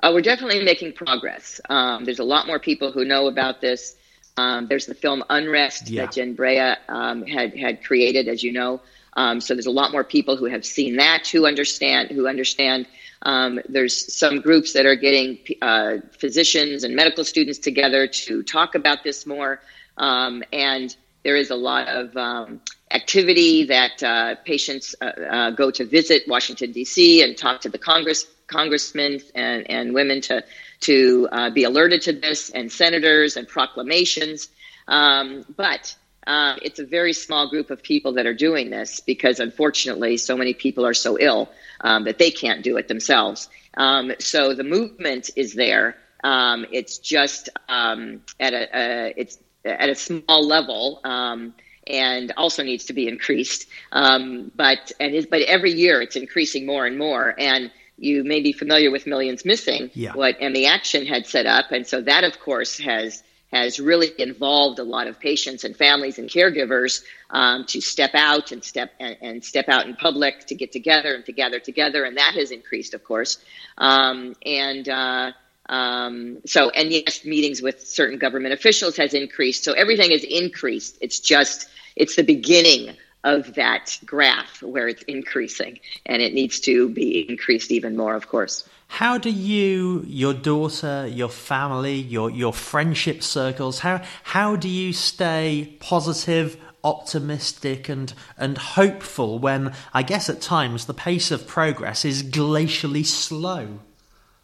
Uh, 0.00 0.12
we're 0.14 0.22
definitely 0.22 0.62
making 0.62 0.92
progress. 0.92 1.60
Um, 1.68 2.04
there's 2.04 2.20
a 2.20 2.28
lot 2.34 2.46
more 2.46 2.60
people 2.60 2.92
who 2.92 3.04
know 3.04 3.26
about 3.26 3.60
this. 3.60 3.96
Um, 4.36 4.68
there's 4.68 4.86
the 4.86 4.94
film 4.94 5.24
Unrest 5.28 5.90
yeah. 5.90 6.06
that 6.06 6.14
Jen 6.14 6.34
Brea 6.34 6.76
um, 6.88 7.26
had 7.26 7.58
had 7.58 7.82
created, 7.82 8.28
as 8.28 8.44
you 8.44 8.52
know. 8.52 8.80
Um, 9.14 9.40
so 9.40 9.54
there's 9.54 9.66
a 9.74 9.78
lot 9.82 9.90
more 9.90 10.04
people 10.04 10.36
who 10.36 10.46
have 10.46 10.64
seen 10.64 10.96
that, 10.96 11.26
who 11.26 11.44
understand, 11.44 12.10
who 12.10 12.28
understand 12.28 12.86
um, 13.22 13.60
there's 13.68 14.14
some 14.14 14.40
groups 14.40 14.72
that 14.74 14.86
are 14.86 14.96
getting 14.96 15.38
uh, 15.60 15.96
physicians 16.18 16.84
and 16.84 16.94
medical 16.94 17.24
students 17.24 17.58
together 17.58 18.06
to 18.06 18.42
talk 18.42 18.74
about 18.74 19.02
this 19.02 19.26
more. 19.26 19.60
Um, 19.98 20.42
and 20.52 20.96
there 21.24 21.36
is 21.36 21.50
a 21.50 21.56
lot 21.56 21.88
of 21.88 22.16
um, 22.16 22.60
activity 22.94 23.64
that 23.64 24.02
uh, 24.02 24.34
patients 24.44 24.94
uh, 25.00 25.04
uh 25.04 25.50
go 25.50 25.70
to 25.70 25.84
visit 25.84 26.24
Washington, 26.28 26.72
D.C. 26.72 27.22
and 27.22 27.36
talk 27.36 27.60
to 27.62 27.68
the 27.68 27.78
Congress, 27.78 28.26
congressmen 28.46 29.20
and, 29.34 29.68
and 29.70 29.94
women 29.94 30.20
to, 30.20 30.44
to 30.80 31.28
uh, 31.32 31.50
be 31.50 31.64
alerted 31.64 32.02
to 32.02 32.12
this, 32.12 32.50
and 32.50 32.70
senators 32.70 33.36
and 33.36 33.48
proclamations. 33.48 34.48
Um, 34.88 35.44
but 35.56 35.94
uh, 36.26 36.56
it's 36.62 36.78
a 36.78 36.86
very 36.86 37.12
small 37.12 37.48
group 37.48 37.70
of 37.70 37.82
people 37.82 38.12
that 38.12 38.26
are 38.26 38.34
doing 38.34 38.70
this 38.70 39.00
because 39.00 39.40
unfortunately 39.40 40.16
so 40.16 40.36
many 40.36 40.54
people 40.54 40.86
are 40.86 40.94
so 40.94 41.18
ill 41.18 41.50
um, 41.80 42.04
that 42.04 42.18
they 42.18 42.30
can't 42.30 42.62
do 42.62 42.76
it 42.76 42.88
themselves. 42.88 43.48
Um, 43.76 44.12
so 44.18 44.54
the 44.54 44.64
movement 44.64 45.30
is 45.34 45.54
there. 45.54 45.96
Um, 46.22 46.66
it's 46.70 46.98
just 46.98 47.48
um, 47.68 48.22
at 48.38 48.52
a, 48.52 48.68
a, 48.72 49.14
it's 49.16 49.38
at 49.64 49.88
a 49.88 49.94
small 49.94 50.46
level 50.46 51.00
um, 51.04 51.54
and 51.86 52.32
also 52.36 52.62
needs 52.62 52.84
to 52.86 52.92
be 52.92 53.08
increased. 53.08 53.68
Um, 53.92 54.50
but 54.54 54.92
and 55.00 55.14
is, 55.14 55.26
but 55.26 55.42
every 55.42 55.72
year 55.72 56.00
it's 56.00 56.16
increasing 56.16 56.66
more 56.66 56.86
and 56.86 56.98
more 56.98 57.34
and 57.38 57.70
you 57.98 58.24
may 58.24 58.40
be 58.40 58.52
familiar 58.52 58.90
with 58.90 59.06
Millions 59.06 59.44
Missing, 59.44 59.90
yeah. 59.94 60.12
what 60.12 60.40
ME 60.40 60.66
Action 60.66 61.06
had 61.06 61.26
set 61.26 61.46
up. 61.46 61.70
And 61.70 61.86
so 61.86 62.00
that, 62.02 62.24
of 62.24 62.40
course, 62.40 62.78
has 62.78 63.22
has 63.52 63.78
really 63.78 64.10
involved 64.18 64.78
a 64.78 64.82
lot 64.82 65.06
of 65.06 65.20
patients 65.20 65.62
and 65.62 65.76
families 65.76 66.18
and 66.18 66.30
caregivers 66.30 67.04
um, 67.28 67.66
to 67.66 67.82
step 67.82 68.12
out 68.14 68.50
and 68.50 68.64
step 68.64 68.92
and, 68.98 69.14
and, 69.20 69.44
step 69.44 69.68
out 69.68 69.86
in 69.86 69.94
public 69.94 70.46
to 70.46 70.54
get 70.54 70.72
together 70.72 71.14
and 71.14 71.26
to 71.26 71.32
gather 71.32 71.60
together, 71.60 72.04
and 72.04 72.16
that 72.16 72.32
has 72.34 72.50
increased, 72.50 72.94
of 72.94 73.04
course. 73.04 73.38
Um, 73.76 74.34
and 74.46 74.88
uh, 74.88 75.32
um, 75.66 76.38
so, 76.44 76.70
and 76.70 76.90
yes, 76.90 77.24
meetings 77.24 77.62
with 77.62 77.86
certain 77.86 78.18
government 78.18 78.52
officials 78.52 78.96
has 78.96 79.14
increased. 79.14 79.64
So 79.64 79.72
everything 79.72 80.10
has 80.10 80.24
increased. 80.24 80.98
It's 81.00 81.20
just 81.20 81.68
it's 81.96 82.16
the 82.16 82.22
beginning 82.22 82.96
of 83.24 83.54
that 83.54 83.98
graph 84.04 84.62
where 84.62 84.88
it's 84.88 85.02
increasing, 85.02 85.78
and 86.06 86.20
it 86.20 86.34
needs 86.34 86.58
to 86.60 86.88
be 86.88 87.28
increased 87.28 87.70
even 87.70 87.96
more, 87.96 88.14
of 88.14 88.28
course. 88.28 88.68
How 88.88 89.16
do 89.16 89.30
you, 89.30 90.04
your 90.06 90.34
daughter, 90.34 91.06
your 91.06 91.28
family, 91.28 91.94
your 91.94 92.28
your 92.28 92.52
friendship 92.52 93.22
circles, 93.22 93.78
how 93.78 94.02
how 94.24 94.56
do 94.56 94.68
you 94.68 94.92
stay 94.92 95.76
positive, 95.80 96.56
optimistic 96.82 97.88
and 97.88 98.12
and 98.36 98.58
hopeful 98.58 99.38
when 99.38 99.72
I 99.94 100.02
guess 100.02 100.28
at 100.28 100.40
times 100.40 100.86
the 100.86 100.94
pace 100.94 101.30
of 101.30 101.46
progress 101.46 102.04
is 102.04 102.24
glacially 102.24 103.06
slow? 103.06 103.78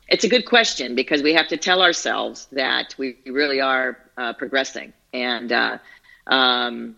It's 0.08 0.24
a 0.24 0.28
good 0.28 0.46
question 0.46 0.94
because 0.94 1.22
we 1.22 1.34
have 1.34 1.48
to 1.48 1.56
tell 1.56 1.82
ourselves 1.82 2.46
that 2.52 2.94
we 2.98 3.16
really 3.26 3.60
are 3.60 3.98
uh, 4.16 4.32
progressing, 4.32 4.92
and 5.12 5.52
uh, 5.52 5.78
um, 6.26 6.96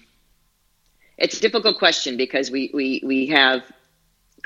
it's 1.18 1.36
a 1.36 1.40
difficult 1.40 1.78
question 1.78 2.16
because 2.16 2.50
we 2.50 2.70
we 2.72 3.02
we 3.04 3.26
have 3.26 3.62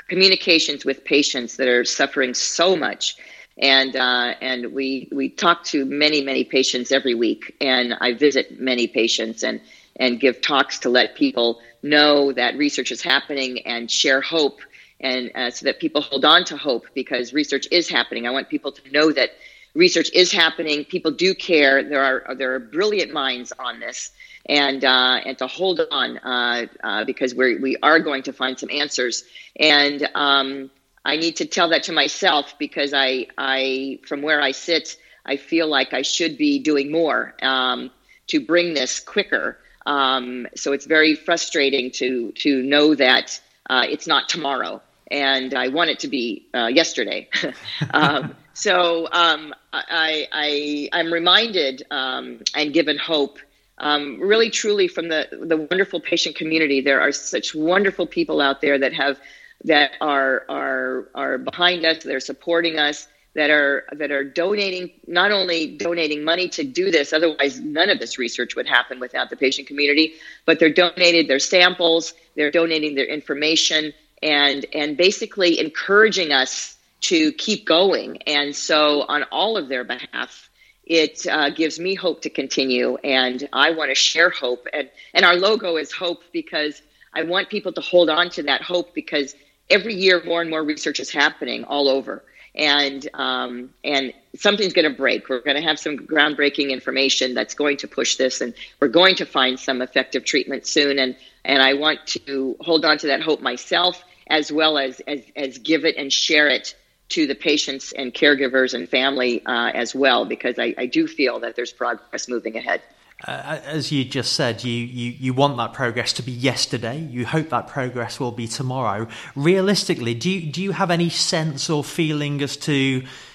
communications 0.07 0.85
with 0.85 1.03
patients 1.03 1.57
that 1.57 1.67
are 1.67 1.83
suffering 1.83 2.33
so 2.33 2.75
much. 2.75 3.15
And 3.57 3.95
uh, 3.95 4.33
and 4.41 4.73
we 4.73 5.07
we 5.11 5.29
talk 5.29 5.63
to 5.65 5.85
many 5.85 6.21
many 6.21 6.43
patients 6.43 6.91
every 6.91 7.13
week, 7.15 7.55
and 7.61 7.93
I 8.01 8.13
visit 8.13 8.59
many 8.59 8.87
patients 8.87 9.43
and 9.43 9.61
and 9.97 10.19
give 10.19 10.41
talks 10.41 10.77
to 10.79 10.89
let 10.89 11.15
people 11.15 11.61
know 11.81 12.33
that 12.33 12.57
research 12.57 12.91
is 12.91 13.01
happening 13.01 13.59
and 13.65 13.89
share 13.89 14.19
hope, 14.19 14.59
and 14.99 15.31
uh, 15.35 15.51
so 15.51 15.65
that 15.65 15.79
people 15.79 16.01
hold 16.01 16.25
on 16.25 16.45
to 16.45 16.57
hope 16.57 16.85
because 16.93 17.33
research 17.33 17.67
is 17.71 17.89
happening. 17.89 18.27
I 18.27 18.31
want 18.31 18.49
people 18.49 18.71
to 18.71 18.91
know 18.91 19.11
that 19.11 19.31
research 19.75 20.09
is 20.13 20.31
happening. 20.31 20.85
People 20.85 21.11
do 21.11 21.35
care. 21.35 21.83
There 21.83 22.03
are 22.03 22.35
there 22.35 22.53
are 22.55 22.59
brilliant 22.59 23.13
minds 23.13 23.53
on 23.59 23.79
this, 23.79 24.11
and 24.47 24.83
uh, 24.83 25.19
and 25.25 25.37
to 25.37 25.47
hold 25.47 25.81
on 25.91 26.17
uh, 26.17 26.65
uh, 26.83 27.03
because 27.05 27.35
we 27.35 27.57
we 27.57 27.77
are 27.83 27.99
going 27.99 28.23
to 28.23 28.33
find 28.33 28.57
some 28.57 28.69
answers. 28.71 29.23
And 29.59 30.09
um, 30.15 30.71
I 31.03 31.17
need 31.17 31.35
to 31.37 31.45
tell 31.45 31.69
that 31.69 31.83
to 31.83 31.91
myself 31.91 32.55
because 32.57 32.93
I 32.93 33.27
I 33.37 33.99
from 34.07 34.21
where 34.21 34.41
I 34.41 34.51
sit, 34.51 34.97
I 35.25 35.37
feel 35.37 35.67
like 35.67 35.93
I 35.93 36.01
should 36.01 36.37
be 36.37 36.59
doing 36.59 36.91
more 36.91 37.35
um, 37.41 37.91
to 38.27 38.39
bring 38.39 38.73
this 38.73 38.99
quicker. 38.99 39.59
Um, 39.85 40.47
so 40.55 40.71
it's 40.71 40.85
very 40.87 41.13
frustrating 41.13 41.91
to 41.91 42.31
to 42.37 42.63
know 42.63 42.95
that 42.95 43.39
uh, 43.69 43.83
it's 43.89 44.07
not 44.07 44.29
tomorrow, 44.29 44.81
and 45.11 45.53
I 45.53 45.67
want 45.69 45.89
it 45.89 45.99
to 45.99 46.07
be 46.07 46.47
uh, 46.53 46.67
yesterday. 46.67 47.29
um, 47.93 48.35
so 48.53 49.07
um, 49.11 49.53
I, 49.73 50.27
I 50.31 50.89
I'm 50.93 51.11
reminded 51.11 51.83
um, 51.91 52.39
and 52.55 52.73
given 52.73 52.97
hope 52.97 53.39
um, 53.77 54.19
really 54.19 54.49
truly 54.49 54.87
from 54.87 55.09
the 55.09 55.27
the 55.31 55.57
wonderful 55.57 55.99
patient 55.99 56.35
community. 56.35 56.81
There 56.81 57.01
are 57.01 57.11
such 57.11 57.53
wonderful 57.53 58.07
people 58.07 58.41
out 58.41 58.61
there 58.61 58.79
that 58.79 58.93
have 58.93 59.19
that 59.65 59.91
are 60.01 60.45
are 60.47 61.09
are 61.13 61.37
behind 61.37 61.85
us. 61.85 62.03
They're 62.03 62.19
supporting 62.19 62.79
us. 62.79 63.07
That 63.35 63.49
are 63.49 63.85
that 63.91 64.11
are 64.11 64.23
donating 64.23 64.91
not 65.07 65.31
only 65.31 65.75
donating 65.75 66.23
money 66.23 66.47
to 66.49 66.63
do 66.63 66.89
this, 66.89 67.11
otherwise 67.11 67.59
none 67.59 67.89
of 67.89 67.99
this 67.99 68.17
research 68.17 68.55
would 68.55 68.67
happen 68.67 68.99
without 68.99 69.29
the 69.29 69.35
patient 69.35 69.67
community. 69.67 70.13
But 70.45 70.59
they're 70.59 70.73
donating 70.73 71.27
their 71.27 71.39
samples, 71.39 72.13
they're 72.35 72.51
donating 72.51 72.95
their 72.95 73.05
information, 73.05 73.93
and 74.23 74.65
and 74.73 74.95
basically 74.95 75.59
encouraging 75.59 76.31
us 76.31 76.75
to 77.01 77.31
keep 77.33 77.65
going. 77.65 78.17
And 78.23 78.55
so, 78.55 79.05
on 79.07 79.23
all 79.31 79.57
of 79.57 79.67
their 79.67 79.83
behalf, 79.83 80.49
it 80.85 81.25
uh, 81.27 81.49
gives 81.49 81.79
me 81.79 81.95
hope 81.95 82.21
to 82.21 82.29
continue. 82.29 82.97
And 83.03 83.47
I 83.53 83.71
want 83.71 83.91
to 83.91 83.95
share 83.95 84.29
hope. 84.29 84.67
And, 84.73 84.89
and 85.13 85.25
our 85.25 85.35
logo 85.35 85.77
is 85.77 85.91
hope 85.91 86.23
because 86.31 86.81
I 87.13 87.23
want 87.23 87.49
people 87.49 87.73
to 87.73 87.81
hold 87.81 88.09
on 88.09 88.29
to 88.31 88.43
that 88.43 88.61
hope 88.61 88.93
because 88.93 89.35
every 89.69 89.95
year 89.95 90.23
more 90.23 90.41
and 90.41 90.49
more 90.49 90.63
research 90.63 90.99
is 90.99 91.09
happening 91.11 91.63
all 91.63 91.89
over. 91.89 92.23
And 92.55 93.07
um, 93.13 93.69
and 93.83 94.13
something's 94.35 94.73
going 94.73 94.89
to 94.89 94.95
break. 94.95 95.27
We're 95.27 95.41
going 95.41 95.57
to 95.57 95.63
have 95.63 95.77
some 95.77 95.97
groundbreaking 95.97 96.69
information 96.69 97.33
that's 97.33 97.53
going 97.53 97.77
to 97.77 97.87
push 97.87 98.15
this, 98.15 98.41
and 98.41 98.53
we're 98.79 98.87
going 98.87 99.15
to 99.15 99.25
find 99.25 99.59
some 99.59 99.81
effective 99.81 100.23
treatment 100.23 100.65
soon. 100.65 100.97
And 100.97 101.15
and 101.43 101.61
I 101.61 101.73
want 101.73 102.05
to 102.07 102.55
hold 102.61 102.85
on 102.85 102.97
to 102.99 103.07
that 103.07 103.21
hope 103.21 103.41
myself, 103.41 104.01
as 104.27 104.51
well 104.51 104.77
as 104.77 105.01
as, 105.01 105.21
as 105.35 105.57
give 105.57 105.83
it 105.83 105.97
and 105.97 106.11
share 106.11 106.47
it 106.47 106.75
to 107.09 107.27
the 107.27 107.35
patients 107.35 107.91
and 107.91 108.13
caregivers 108.13 108.73
and 108.73 108.89
family 108.89 109.45
uh, 109.45 109.71
as 109.73 109.93
well, 109.93 110.25
because 110.25 110.57
I, 110.57 110.73
I, 110.77 110.87
do 110.87 111.05
feel 111.05 111.41
that 111.41 111.55
there's 111.55 111.71
progress 111.71 112.27
moving 112.27 112.57
ahead. 112.57 112.81
Uh, 113.23 113.59
as 113.63 113.91
you 113.91 114.03
just 114.03 114.33
said, 114.33 114.63
you, 114.63 114.73
you, 114.73 115.11
you 115.11 115.33
want 115.33 115.55
that 115.57 115.73
progress 115.73 116.11
to 116.13 116.21
be 116.21 116.31
yesterday. 116.31 116.99
You 116.99 117.25
hope 117.25 117.49
that 117.49 117.67
progress 117.67 118.19
will 118.19 118.33
be 118.33 118.47
tomorrow. 118.47 119.07
Realistically, 119.35 120.13
do 120.13 120.29
you, 120.29 120.51
do 120.51 120.61
you 120.61 120.73
have 120.73 120.91
any 120.91 121.09
sense 121.09 121.69
or 121.69 121.83
feeling 121.83 122.41
as 122.41 122.57
to, 122.57 122.73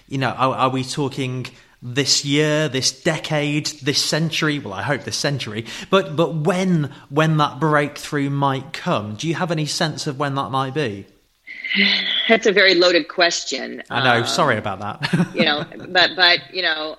you 0.08 0.18
know, 0.18 0.28
are, 0.28 0.54
are 0.54 0.70
we 0.70 0.84
talking 0.84 1.46
this 1.82 2.24
year, 2.24 2.68
this 2.68 2.92
decade, 3.02 3.66
this 3.82 4.04
century. 4.04 4.58
Well, 4.58 4.74
I 4.74 4.82
hope 4.82 5.04
this 5.04 5.16
century. 5.16 5.64
But 5.88 6.16
but 6.16 6.34
when 6.34 6.92
when 7.08 7.38
that 7.38 7.58
breakthrough 7.58 8.30
might 8.30 8.72
come, 8.72 9.16
do 9.16 9.26
you 9.26 9.34
have 9.34 9.50
any 9.50 9.66
sense 9.66 10.06
of 10.06 10.18
when 10.18 10.34
that 10.34 10.50
might 10.50 10.74
be? 10.74 11.06
That's 12.28 12.46
a 12.46 12.52
very 12.52 12.74
loaded 12.74 13.08
question. 13.08 13.82
I 13.90 14.04
know. 14.04 14.20
Um, 14.20 14.26
sorry 14.26 14.58
about 14.58 14.80
that. 14.80 15.34
you 15.34 15.44
know, 15.44 15.64
but 15.88 16.10
but 16.16 16.54
you 16.54 16.62
know, 16.62 16.96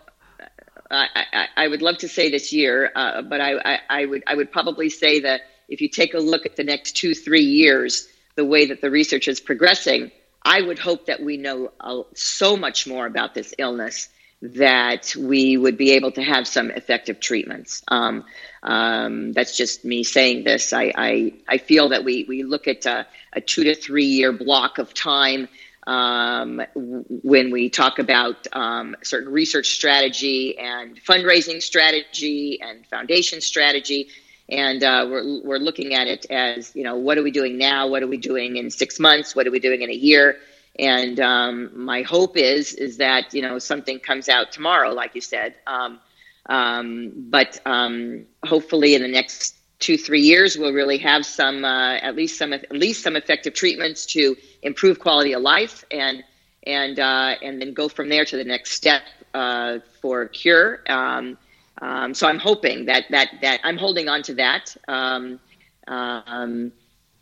I, 0.91 1.08
I, 1.15 1.47
I 1.58 1.67
would 1.67 1.82
love 1.82 1.99
to 1.99 2.08
say 2.08 2.30
this 2.30 2.51
year, 2.54 2.91
uh, 2.95 3.21
but 3.21 3.41
I, 3.41 3.80
I, 3.89 4.06
would 4.06 4.23
I 4.27 4.36
would 4.36 4.51
probably 4.51 4.89
say 4.89 5.21
that 5.21 5.41
if 5.67 5.82
you 5.82 5.89
take 5.89 6.13
a 6.13 6.19
look 6.19 6.45
at 6.45 6.56
the 6.56 6.63
next 6.63 6.97
two 6.97 7.13
three 7.13 7.43
years, 7.43 8.08
the 8.36 8.45
way 8.45 8.67
that 8.67 8.82
the 8.82 8.91
research 8.91 9.27
is 9.27 9.39
progressing, 9.39 10.12
I 10.43 10.62
would 10.62 10.80
hope 10.80 11.06
that 11.06 11.21
we 11.21 11.38
know 11.38 11.71
uh, 11.80 12.04
so 12.13 12.58
much 12.58 12.88
more 12.88 13.06
about 13.06 13.34
this 13.34 13.54
illness 13.58 14.10
that 14.41 15.15
we 15.15 15.56
would 15.56 15.77
be 15.77 15.91
able 15.91 16.12
to 16.12 16.23
have 16.23 16.47
some 16.47 16.71
effective 16.71 17.19
treatments. 17.19 17.84
Um, 17.88 18.25
um, 18.63 19.34
that's 19.34 19.56
just 19.56 19.86
me 19.86 20.04
saying 20.04 20.43
this. 20.43 20.73
I, 20.73 20.91
I, 20.95 21.34
I 21.47 21.58
feel 21.60 21.89
that 21.89 22.04
we, 22.04 22.25
we 22.27 22.43
look 22.43 22.67
at 22.67 22.86
a, 22.88 23.06
a, 23.34 23.41
two 23.41 23.63
to 23.65 23.75
three 23.75 24.06
year 24.06 24.32
block 24.32 24.80
of 24.80 24.95
time 24.95 25.47
um, 25.88 26.62
when 26.76 27.52
we 27.52 27.70
talk 27.70 28.00
about 28.00 28.48
um, 28.54 28.96
certain 29.04 29.32
research 29.32 29.72
strategy 29.72 30.58
and 30.58 31.04
fundraising 31.04 31.62
strategy 31.62 32.60
and 32.62 32.86
foundation 32.88 33.41
strategy. 33.41 34.10
And 34.50 34.84
uh, 34.84 35.08
we're, 35.10 35.41
we're 35.44 35.60
looking 35.60 35.94
at 35.94 36.08
it 36.08 36.26
as, 36.30 36.76
you 36.76 36.84
know, 36.84 36.96
what 36.96 37.17
are 37.17 37.24
we 37.24 37.32
doing 37.32 37.58
now? 37.58 37.88
What 37.88 38.04
are 38.04 38.08
we 38.08 38.17
doing 38.17 38.58
in 38.58 38.70
six 38.70 39.00
months? 39.00 39.36
What 39.36 39.48
are 39.48 39.52
we 39.52 39.60
doing 39.60 39.82
in 39.82 39.89
a 39.89 39.94
year? 39.94 40.38
And 40.80 41.20
um, 41.20 41.72
my 41.76 42.02
hope 42.02 42.38
is 42.38 42.74
is 42.74 42.98
that 42.98 43.34
you 43.34 43.41
know 43.41 43.60
something 43.60 44.00
comes 44.00 44.30
out 44.30 44.52
tomorrow, 44.52 44.94
like 44.94 45.15
you 45.15 45.22
said. 45.22 45.56
Um, 45.67 46.00
um, 46.48 47.12
but 47.30 47.60
um, 47.65 48.26
hopefully, 48.46 48.96
in 48.96 49.02
the 49.02 49.08
next 49.08 49.56
two 49.80 49.98
three 49.98 50.22
years, 50.22 50.58
we'll 50.58 50.74
really 50.74 50.98
have 51.00 51.26
some 51.26 51.65
uh, 51.65 51.96
at 51.96 52.15
least 52.15 52.38
some 52.38 52.54
at 52.54 52.72
least 52.72 53.04
some 53.04 53.15
effective 53.15 53.54
treatments 53.54 54.06
to 54.08 54.38
improve 54.62 55.00
quality 55.00 55.34
of 55.34 55.41
life, 55.41 55.84
and 55.91 56.24
and 56.63 57.00
uh, 57.00 57.36
and 57.41 57.62
then 57.62 57.74
go 57.74 57.88
from 57.88 58.10
there 58.10 58.26
to 58.26 58.38
the 58.38 58.43
next 58.43 58.71
step 58.71 59.02
uh, 59.34 59.80
for 60.02 60.28
cure. 60.28 60.82
Um, 60.88 61.38
um, 61.82 62.13
so 62.13 62.28
I'm 62.28 62.39
hoping 62.39 62.86
that 62.86 63.06
that 63.10 63.30
that 63.41 63.60
I'm 63.63 63.78
holding 63.78 64.10
on 64.10 64.21
to 64.24 64.34
that. 64.36 64.76
Um, 64.88 65.39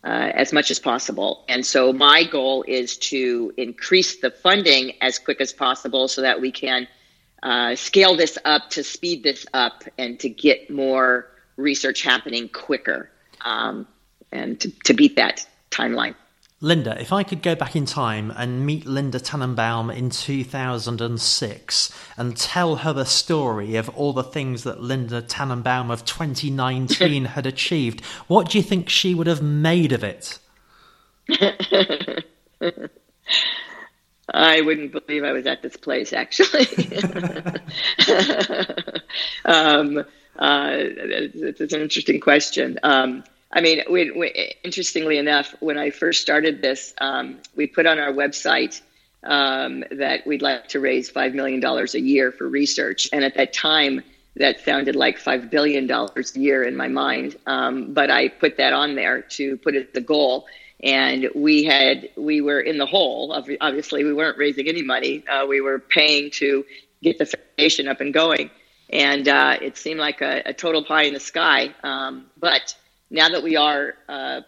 uh, 0.04 0.32
as 0.34 0.54
much 0.54 0.72
as 0.72 0.80
possible. 0.80 1.44
And 1.50 1.66
so 1.66 1.92
my 1.92 2.24
goal 2.24 2.64
is 2.68 2.98
to 2.98 3.54
increase 3.58 4.22
the 4.22 4.32
funding 4.32 4.94
as 5.02 5.20
quick 5.20 5.42
as 5.42 5.52
possible 5.52 6.08
so 6.08 6.22
that 6.22 6.40
we 6.40 6.52
can 6.52 6.88
uh, 7.44 7.76
scale 7.76 8.16
this 8.16 8.38
up 8.46 8.70
to 8.72 8.84
speed 8.84 9.24
this 9.24 9.46
up 9.54 9.84
and 9.98 10.20
to 10.20 10.30
get 10.30 10.70
more 10.70 11.28
research 11.58 12.02
happening 12.02 12.50
quicker 12.50 13.10
um, 13.42 13.88
and 14.32 14.60
to, 14.62 14.72
to 14.86 14.94
beat 14.94 15.16
that 15.18 15.46
timeline. 15.72 16.16
Linda, 16.62 17.00
if 17.00 17.14
I 17.14 17.24
could 17.24 17.42
go 17.42 17.56
back 17.56 17.74
in 17.78 17.86
time 17.86 18.34
and 18.36 18.66
meet 18.66 18.86
Linda 18.86 19.18
Tannenbaum 19.20 19.90
in 19.90 20.10
2006 20.10 21.94
and 22.18 22.36
tell 22.36 22.76
her 22.78 22.92
the 22.92 23.06
story 23.06 23.78
of 23.78 23.88
all 23.90 24.12
the 24.12 24.24
things 24.24 24.64
that 24.64 24.82
Linda 24.82 25.22
Tannenbaum 25.22 25.90
of 25.90 26.04
2019 26.04 27.26
had 27.36 27.46
achieved, 27.46 28.04
what 28.28 28.50
do 28.50 28.58
you 28.58 28.64
think 28.64 28.90
she 28.90 29.16
would 29.16 29.28
have 29.28 29.42
made 29.42 29.94
of 29.94 30.04
it? 30.04 30.38
I 34.32 34.60
wouldn't 34.62 34.92
believe 34.92 35.24
I 35.24 35.32
was 35.32 35.46
at 35.48 35.62
this 35.62 35.78
place, 35.78 36.12
actually. 36.12 36.68
um, 39.46 40.00
uh, 40.38 40.72
it's, 40.74 41.62
it's, 41.62 41.74
an 41.74 41.82
interesting 41.82 42.20
question. 42.20 42.78
Um, 42.84 43.24
I 43.52 43.62
mean, 43.62 43.82
we, 43.90 44.12
we, 44.12 44.54
interestingly 44.64 45.18
enough, 45.18 45.56
when 45.60 45.78
I 45.78 45.90
first 45.90 46.22
started 46.22 46.62
this, 46.62 46.94
um, 47.02 47.40
we 47.56 47.66
put 47.66 47.86
on 47.88 47.98
our 47.98 48.12
website 48.12 48.82
um, 49.24 49.84
that 49.92 50.26
we'd 50.26 50.42
like 50.42 50.68
to 50.70 50.80
raise 50.80 51.12
$5 51.12 51.34
million 51.34 51.64
a 51.64 51.98
year 51.98 52.32
for 52.32 52.48
research. 52.48 53.10
And 53.12 53.24
at 53.24 53.36
that 53.36 53.54
time, 53.54 54.04
that 54.36 54.62
sounded 54.62 54.96
like 54.96 55.20
$5 55.20 55.50
billion 55.50 55.90
a 55.90 56.10
year 56.36 56.64
in 56.64 56.76
my 56.78 56.88
mind. 56.88 57.38
Um, 57.46 57.94
but 57.94 58.12
I 58.12 58.30
put 58.30 58.58
that 58.58 58.74
on 58.74 58.96
there 58.96 59.22
to 59.22 59.58
put 59.58 59.76
it 59.76 59.94
the 59.94 60.02
goal. 60.02 60.46
And 60.82 61.30
we 61.36 61.64
had, 61.64 62.10
we 62.16 62.40
were 62.40 62.62
in 62.62 62.78
the 62.78 62.86
hole. 62.86 63.34
Obviously, 63.60 64.04
we 64.04 64.14
weren't 64.14 64.38
raising 64.38 64.68
any 64.68 64.82
money. 64.84 65.26
Uh, 65.28 65.46
we 65.46 65.60
were 65.60 65.80
paying 65.80 66.32
to 66.32 66.66
get 67.04 67.18
the 67.18 67.26
foundation 67.26 67.88
up 67.88 68.00
and 68.00 68.14
going. 68.14 68.50
And 68.90 69.28
uh, 69.28 69.58
it 69.62 69.78
seemed 69.78 70.00
like 70.00 70.22
a, 70.22 70.42
a, 70.46 70.54
total 70.54 70.84
pie 70.84 71.04
in 71.04 71.14
the 71.14 71.20
sky. 71.20 71.76
Um, 71.84 72.26
but 72.40 72.76
now 73.10 73.30
that 73.30 73.44
we 73.44 73.56
are 73.56 73.94
uh, 74.08 74.42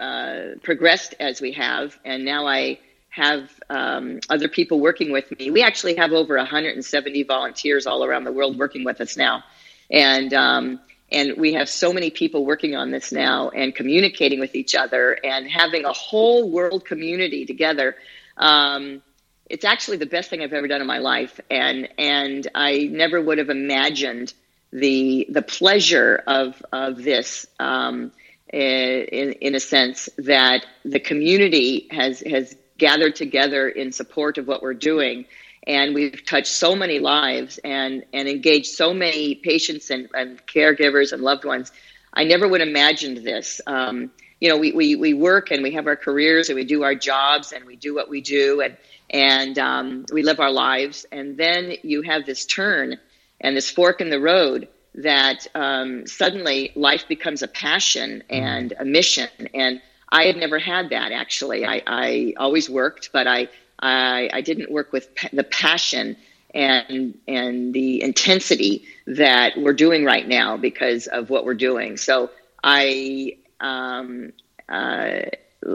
uh, 0.00 0.54
progressed 0.62 1.14
as 1.20 1.40
we 1.40 1.52
have, 1.52 1.98
and 2.04 2.24
now 2.24 2.46
I 2.46 2.78
have 3.10 3.48
um, 3.70 4.20
other 4.28 4.48
people 4.48 4.80
working 4.80 5.12
with 5.12 5.30
me. 5.38 5.50
We 5.50 5.62
actually 5.62 5.96
have 5.96 6.12
over 6.12 6.36
170 6.36 7.22
volunteers 7.24 7.86
all 7.86 8.04
around 8.04 8.24
the 8.24 8.32
world 8.32 8.58
working 8.58 8.84
with 8.84 9.00
us 9.00 9.16
now, 9.16 9.44
and 9.90 10.32
um, 10.34 10.80
and 11.12 11.36
we 11.36 11.52
have 11.54 11.68
so 11.68 11.92
many 11.92 12.10
people 12.10 12.44
working 12.44 12.74
on 12.74 12.90
this 12.90 13.12
now 13.12 13.50
and 13.50 13.74
communicating 13.74 14.40
with 14.40 14.54
each 14.54 14.74
other 14.74 15.16
and 15.22 15.48
having 15.48 15.84
a 15.84 15.92
whole 15.92 16.50
world 16.50 16.84
community 16.84 17.46
together. 17.46 17.94
Um, 18.36 19.02
it's 19.48 19.64
actually 19.64 19.98
the 19.98 20.06
best 20.06 20.30
thing 20.30 20.42
I've 20.42 20.52
ever 20.52 20.66
done 20.66 20.80
in 20.80 20.86
my 20.86 20.98
life, 20.98 21.38
and 21.50 21.88
and 21.98 22.48
I 22.54 22.88
never 22.90 23.20
would 23.20 23.38
have 23.38 23.50
imagined 23.50 24.32
the 24.74 25.26
the 25.30 25.40
pleasure 25.40 26.22
of 26.26 26.60
of 26.72 27.02
this 27.02 27.46
um, 27.60 28.10
in 28.52 29.32
in 29.40 29.54
a 29.54 29.60
sense 29.60 30.08
that 30.18 30.66
the 30.84 31.00
community 31.00 31.86
has 31.92 32.20
has 32.20 32.56
gathered 32.76 33.14
together 33.14 33.68
in 33.68 33.92
support 33.92 34.36
of 34.36 34.48
what 34.48 34.62
we're 34.62 34.74
doing. 34.74 35.24
And 35.66 35.94
we've 35.94 36.26
touched 36.26 36.48
so 36.48 36.74
many 36.74 36.98
lives 36.98 37.58
and 37.64 38.04
and 38.12 38.28
engaged 38.28 38.66
so 38.66 38.92
many 38.92 39.36
patients 39.36 39.90
and, 39.90 40.08
and 40.12 40.44
caregivers 40.46 41.12
and 41.12 41.22
loved 41.22 41.44
ones. 41.44 41.70
I 42.12 42.24
never 42.24 42.48
would 42.48 42.60
have 42.60 42.68
imagined 42.68 43.18
this. 43.18 43.60
Um, 43.66 44.10
you 44.40 44.48
know 44.48 44.56
we, 44.56 44.72
we 44.72 44.96
we 44.96 45.14
work 45.14 45.52
and 45.52 45.62
we 45.62 45.70
have 45.70 45.86
our 45.86 45.96
careers 45.96 46.48
and 46.48 46.56
we 46.56 46.64
do 46.64 46.82
our 46.82 46.96
jobs 46.96 47.52
and 47.52 47.64
we 47.64 47.76
do 47.76 47.94
what 47.94 48.10
we 48.10 48.20
do 48.20 48.60
and 48.60 48.76
and 49.10 49.58
um, 49.58 50.04
we 50.12 50.24
live 50.24 50.40
our 50.40 50.50
lives. 50.50 51.06
And 51.12 51.36
then 51.36 51.74
you 51.82 52.02
have 52.02 52.26
this 52.26 52.44
turn 52.44 52.98
and 53.44 53.56
this 53.56 53.70
fork 53.70 54.00
in 54.00 54.10
the 54.10 54.18
road 54.18 54.66
that 54.94 55.46
um, 55.54 56.06
suddenly 56.06 56.72
life 56.74 57.06
becomes 57.08 57.42
a 57.42 57.48
passion 57.48 58.22
and 58.30 58.72
a 58.78 58.84
mission. 58.84 59.28
And 59.52 59.80
I 60.10 60.24
had 60.24 60.36
never 60.36 60.58
had 60.58 60.90
that 60.90 61.12
actually. 61.12 61.64
I, 61.66 61.82
I 61.86 62.34
always 62.38 62.70
worked, 62.70 63.10
but 63.12 63.26
I, 63.26 63.48
I, 63.78 64.30
I 64.32 64.40
didn't 64.40 64.70
work 64.70 64.92
with 64.92 65.14
pa- 65.14 65.28
the 65.32 65.44
passion 65.44 66.16
and 66.54 67.18
and 67.26 67.74
the 67.74 68.00
intensity 68.00 68.84
that 69.08 69.54
we're 69.58 69.72
doing 69.72 70.04
right 70.04 70.26
now 70.26 70.56
because 70.56 71.08
of 71.08 71.28
what 71.28 71.44
we're 71.44 71.54
doing. 71.54 71.96
So 71.96 72.30
I, 72.62 73.38
um, 73.60 74.32
uh, 74.68 75.22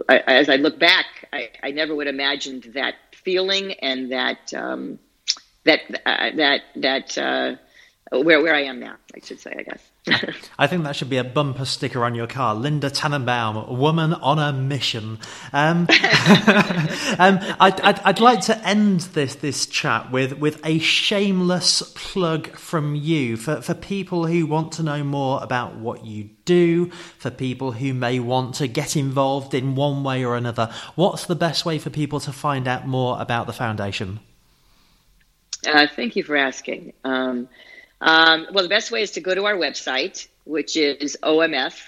as 0.10 0.47
I 0.47 0.55
look 0.55 0.79
back, 0.79 1.05
I, 1.34 1.49
I 1.62 1.71
never 1.71 1.93
would 1.93 2.08
have 2.08 2.15
imagined 2.15 2.71
that 2.73 2.95
feeling 3.12 3.73
and 3.73 4.13
that 4.13 4.53
um, 4.53 4.99
that 5.65 5.82
uh, 6.06 6.32
that 6.36 6.62
that. 6.76 7.17
Uh, 7.17 7.56
where 8.12 8.41
where 8.41 8.56
I 8.56 8.63
am 8.63 8.80
now, 8.80 8.95
I 9.15 9.19
should 9.24 9.39
say, 9.39 9.54
I 9.58 9.63
guess. 9.63 9.89
I 10.58 10.65
think 10.65 10.84
that 10.84 10.95
should 10.95 11.10
be 11.10 11.17
a 11.17 11.24
bumper 11.24 11.65
sticker 11.65 12.04
on 12.04 12.15
your 12.15 12.26
car. 12.26 12.56
Linda 12.56 12.89
Tannenbaum, 12.89 13.78
woman 13.78 14.13
on 14.13 14.39
a 14.39 14.52
mission. 14.52 15.19
Um, 15.54 15.82
um, 17.19 17.39
I'd, 17.60 17.80
I'd, 17.82 18.00
I'd, 18.00 18.19
like 18.19 18.41
to 18.41 18.58
end 18.67 19.02
this 19.02 19.36
this 19.36 19.67
chat 19.67 20.12
with 20.12 20.34
with 20.39 20.60
a 20.65 20.80
shameless 20.80 21.84
plug 21.95 22.56
from 22.56 22.95
you 22.95 23.38
for 23.38 23.62
for 23.62 23.76
people 23.76 24.26
who 24.26 24.48
want 24.48 24.72
to 24.74 24.84
know 24.84 25.04
more 25.04 25.43
about 25.43 25.76
what 25.76 26.06
you 26.06 26.30
do, 26.45 26.89
for 27.19 27.30
people 27.30 27.74
who 27.74 27.93
may 27.93 28.19
want 28.19 28.56
to 28.56 28.67
get 28.67 28.95
involved 28.95 29.54
in 29.54 29.76
one 29.76 30.04
way 30.04 30.26
or 30.26 30.36
another. 30.36 30.72
What's 30.95 31.28
the 31.28 31.36
best 31.36 31.65
way 31.65 31.78
for 31.78 31.91
people 31.91 32.19
to 32.22 32.32
find 32.32 32.67
out 32.67 32.88
more 32.88 33.22
about 33.22 33.45
the 33.45 33.54
foundation? 33.54 34.19
Uh, 35.65 35.88
thank 35.88 36.15
you 36.15 36.24
for 36.24 36.36
asking. 36.36 36.93
Um, 37.04 37.50
um, 38.02 38.48
well, 38.54 38.63
the 38.63 38.69
best 38.69 38.91
way 38.91 39.02
is 39.02 39.12
to 39.12 39.22
go 39.22 39.36
to 39.36 39.45
our 39.45 39.56
website, 39.56 40.28
which 40.45 40.78
is 40.78 41.17
omf.ngo. 41.22 41.84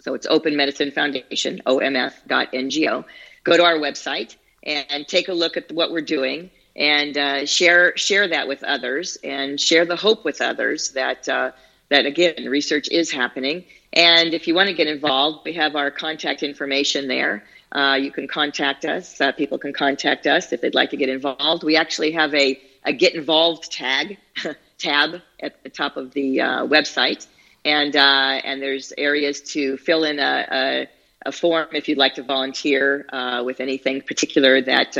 So 0.00 0.14
it's 0.14 0.26
Open 0.26 0.56
Medicine 0.56 0.90
Foundation, 0.90 1.62
omf.ngo. 1.66 3.04
Go 3.42 3.56
to 3.56 3.64
our 3.64 3.76
website 3.78 4.36
and 4.62 5.06
take 5.08 5.28
a 5.28 5.32
look 5.32 5.56
at 5.56 5.72
what 5.72 5.90
we're 5.90 6.00
doing 6.00 6.50
and 6.76 7.16
uh, 7.16 7.46
share 7.46 7.96
share 7.96 8.28
that 8.28 8.48
with 8.48 8.64
others 8.64 9.16
and 9.22 9.60
share 9.60 9.84
the 9.84 9.96
hope 9.96 10.24
with 10.24 10.40
others 10.40 10.90
that 10.90 11.28
uh, 11.28 11.52
that 11.88 12.06
again 12.06 12.46
research 12.46 12.88
is 12.88 13.10
happening. 13.10 13.64
And 13.92 14.34
if 14.34 14.48
you 14.48 14.54
want 14.54 14.68
to 14.68 14.74
get 14.74 14.88
involved, 14.88 15.44
we 15.44 15.52
have 15.54 15.76
our 15.76 15.90
contact 15.90 16.42
information 16.42 17.06
there. 17.06 17.44
Uh, 17.74 17.96
you 18.00 18.12
can 18.12 18.28
contact 18.28 18.84
us. 18.84 19.20
Uh, 19.20 19.32
people 19.32 19.58
can 19.58 19.72
contact 19.72 20.26
us 20.26 20.52
if 20.52 20.60
they'd 20.60 20.74
like 20.74 20.90
to 20.90 20.96
get 20.96 21.08
involved. 21.08 21.64
We 21.64 21.76
actually 21.76 22.12
have 22.12 22.32
a, 22.34 22.60
a 22.84 22.92
get 22.92 23.14
involved 23.14 23.72
tag 23.72 24.18
tab 24.78 25.20
at 25.40 25.62
the 25.64 25.70
top 25.70 25.96
of 25.96 26.12
the 26.12 26.40
uh, 26.40 26.66
website, 26.66 27.26
and 27.64 27.96
uh, 27.96 28.40
and 28.44 28.62
there's 28.62 28.92
areas 28.96 29.40
to 29.52 29.76
fill 29.76 30.04
in 30.04 30.20
a, 30.20 30.46
a, 30.52 30.88
a, 31.26 31.32
form 31.32 31.68
if 31.72 31.88
you'd 31.88 31.98
like 31.98 32.14
to 32.14 32.22
volunteer 32.22 33.06
uh, 33.12 33.42
with 33.44 33.60
anything 33.60 34.02
particular 34.02 34.60
that. 34.62 34.96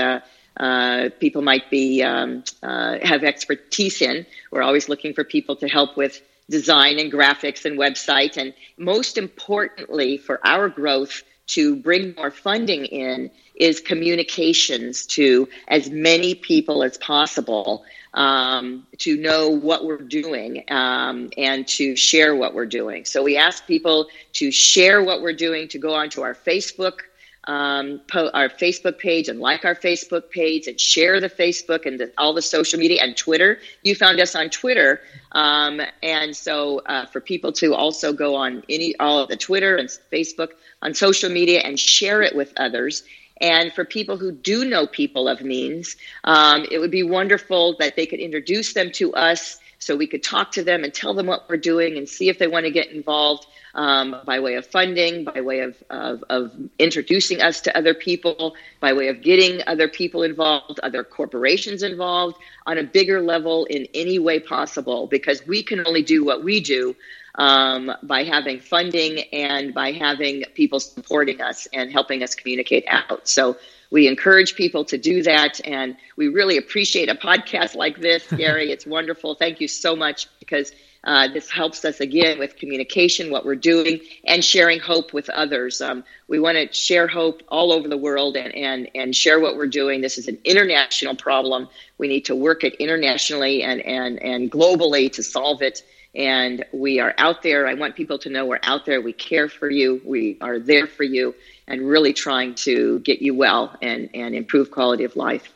Uh, 0.57 1.11
people 1.19 1.43
might 1.43 1.69
be 1.69 2.01
um, 2.01 2.45
have 2.63 3.25
expertise 3.25 4.01
in. 4.01 4.25
We're 4.53 4.63
always 4.63 4.89
looking 4.89 5.13
for 5.13 5.25
people 5.25 5.57
to 5.57 5.67
help 5.67 5.97
with 5.97 6.23
design 6.49 7.01
and 7.01 7.13
graphics 7.13 7.65
and 7.65 7.77
website, 7.77 8.37
and 8.37 8.55
most 8.79 9.19
importantly 9.19 10.17
for 10.17 10.39
our 10.47 10.69
growth, 10.69 11.25
to 11.47 11.77
bring 11.77 12.15
more 12.15 12.31
funding 12.31 12.85
in 12.87 13.31
is 13.55 13.81
communications 13.81 15.07
to 15.07 15.49
as 15.69 15.91
many 15.91 16.35
people 16.35 16.83
as 16.83 16.97
possible 16.99 17.85
um, 18.15 18.87
to 18.99 19.17
know 19.17 19.51
what 19.51 19.85
we're 19.85 19.99
doing 19.99 20.65
um, 20.71 21.31
and 21.37 21.67
to 21.67 21.97
share 21.97 22.35
what 22.35 22.55
we're 22.55 22.67
doing. 22.67 23.05
So 23.05 23.23
we 23.23 23.37
ask 23.37 23.67
people 23.67 24.09
to 24.35 24.51
share 24.51 25.03
what 25.03 25.21
we're 25.21 25.33
doing, 25.35 25.69
to 25.69 25.79
go 25.79 25.95
onto 25.95 26.23
our 26.23 26.35
Facebook. 26.35 27.01
Um, 27.47 28.01
po- 28.09 28.31
our 28.33 28.49
Facebook 28.49 28.99
page 28.99 29.29
and 29.29 29.39
like 29.39 29.67
our 29.67 29.75
Facebook 29.75 30.31
page 30.31 30.67
and 30.67 30.81
share 30.81 31.21
the 31.21 31.29
Facebook 31.29 31.85
and 31.85 32.01
the, 32.01 32.11
all 32.17 32.33
the 32.33 32.41
social 32.41 32.79
media 32.79 33.03
and 33.03 33.15
Twitter. 33.15 33.59
You 33.83 33.95
found 33.95 34.19
us 34.19 34.35
on 34.35 34.49
Twitter, 34.49 35.03
um, 35.33 35.83
and 36.03 36.35
so 36.35 36.79
uh, 36.87 37.05
for 37.05 37.21
people 37.21 37.53
to 37.53 37.75
also 37.75 38.15
go 38.15 38.35
on 38.35 38.63
any 38.71 38.97
all 38.99 39.19
of 39.19 39.29
the 39.29 39.37
Twitter 39.37 39.77
and 39.77 39.91
Facebook 40.11 40.53
on 40.81 40.95
social 40.95 41.31
media 41.31 41.61
and 41.61 41.79
share 41.79 42.23
it 42.23 42.35
with 42.35 42.53
others. 42.57 43.05
And 43.41 43.73
for 43.73 43.85
people 43.85 44.17
who 44.17 44.33
do 44.33 44.65
know 44.65 44.87
people 44.87 45.29
of 45.29 45.43
means, 45.43 45.97
um, 46.25 46.67
it 46.71 46.79
would 46.79 46.91
be 46.91 47.03
wonderful 47.03 47.77
that 47.79 47.97
they 47.97 48.07
could 48.07 48.21
introduce 48.21 48.73
them 48.73 48.91
to 48.93 49.13
us 49.15 49.59
so 49.85 49.95
we 49.95 50.07
could 50.07 50.23
talk 50.23 50.53
to 50.53 50.65
them 50.65 50.83
and 50.83 50.95
tell 50.95 51.13
them 51.13 51.27
what 51.27 51.47
we're 51.47 51.59
doing 51.59 51.99
and 51.99 52.09
see 52.09 52.31
if 52.31 52.39
they 52.39 52.47
want 52.47 52.65
to 52.65 52.71
get 52.71 52.91
involved 52.91 53.47
um, 53.75 54.17
by 54.25 54.41
way 54.41 54.55
of 54.55 54.65
funding, 54.67 55.25
by 55.25 55.43
way 55.43 55.61
of, 55.61 55.77
of, 55.91 56.25
of, 56.31 56.53
introducing 56.79 57.43
us 57.43 57.61
to 57.61 57.77
other 57.77 57.93
people, 57.93 58.55
by 58.81 58.95
way 58.95 59.09
of 59.09 59.21
getting 59.21 59.61
other 59.67 59.87
people 59.87 60.23
involved, 60.23 60.81
other 60.81 61.05
corporations 61.05 61.83
involved 61.83 62.37
on 62.65 62.79
a 62.79 62.83
bigger 62.83 63.21
level 63.21 63.67
in 63.67 63.87
any 63.93 64.19
way 64.19 64.41
possible, 64.41 65.07
because 65.07 65.47
we 65.47 65.63
can 65.63 65.87
only 65.87 66.03
do 66.03 66.25
what 66.25 66.43
we 66.43 66.61
do 66.61 66.97
um, 67.35 67.93
by 68.03 68.25
having 68.25 68.61
funding 68.61 69.19
and 69.33 69.75
by 69.75 69.93
having 69.93 70.45
people 70.55 70.81
supporting 70.81 71.43
us 71.43 71.69
and 71.75 71.93
helping 71.93 72.23
us 72.23 72.35
communicate 72.35 72.85
out. 72.89 73.29
So 73.29 73.57
we 73.91 74.09
encourage 74.09 74.55
people 74.55 74.85
to 74.87 74.99
do 74.99 75.23
that. 75.23 75.61
And 75.67 75.97
we 76.17 76.29
really 76.29 76.57
appreciate 76.57 77.09
a 77.09 77.15
podcast 77.15 77.75
like 77.75 78.01
this, 78.01 78.27
Gary. 78.37 78.71
it's 78.71 78.87
wonderful. 78.87 79.35
Thank 79.35 79.61
you 79.61 79.69
so 79.69 79.95
much 79.95 80.29
because 80.39 80.73
uh, 81.05 81.29
this 81.29 81.51
helps 81.51 81.85
us 81.85 82.01
again 82.01 82.39
with 82.39 82.57
communication, 82.57 83.31
what 83.31 83.45
we're 83.45 83.55
doing, 83.55 84.01
and 84.25 84.43
sharing 84.43 84.81
hope 84.81 85.13
with 85.13 85.29
others. 85.31 85.81
Um, 85.81 86.03
we 86.29 86.41
want 86.41 86.57
to 86.57 86.73
share 86.73 87.07
hope 87.07 87.43
all 87.49 87.73
over 87.73 87.89
the 87.89 87.97
world 87.97 88.37
and, 88.37 88.55
and, 88.55 88.89
and 88.95 89.15
share 89.15 89.39
what 89.39 89.57
we're 89.57 89.67
doing. 89.67 90.01
This 90.01 90.17
is 90.17 90.29
an 90.29 90.39
international 90.45 91.15
problem. 91.15 91.69
We 91.99 92.09
need 92.09 92.25
to 92.27 92.35
work 92.35 92.65
it 92.65 92.75
internationally 92.77 93.63
and, 93.63 93.83
and, 93.83 94.23
and 94.23 94.51
globally 94.51 95.13
to 95.13 95.23
solve 95.23 95.61
it 95.61 95.83
and 96.15 96.65
we 96.73 97.01
are 97.01 97.15
out 97.19 97.43
there. 97.43 97.67
I 97.67 97.75
want 97.75 97.97
people 97.97 98.19
to 98.21 98.31
know 98.31 98.47
we're 98.47 98.61
out 98.63 98.87
there. 98.87 99.01
We 99.01 99.13
care 99.13 99.49
for 99.49 99.69
you. 99.71 100.01
We 100.05 100.39
are 100.41 100.59
there 100.59 100.87
for 100.87 101.03
you 101.03 101.35
and 101.67 101.83
really 101.83 102.13
trying 102.13 102.55
to 102.57 103.01
get 103.01 103.21
you 103.21 103.35
well 103.35 103.77
and, 103.83 104.09
and 104.15 104.35
improve 104.35 104.71
quality 104.71 105.05
of 105.05 105.17
life. 105.17 105.53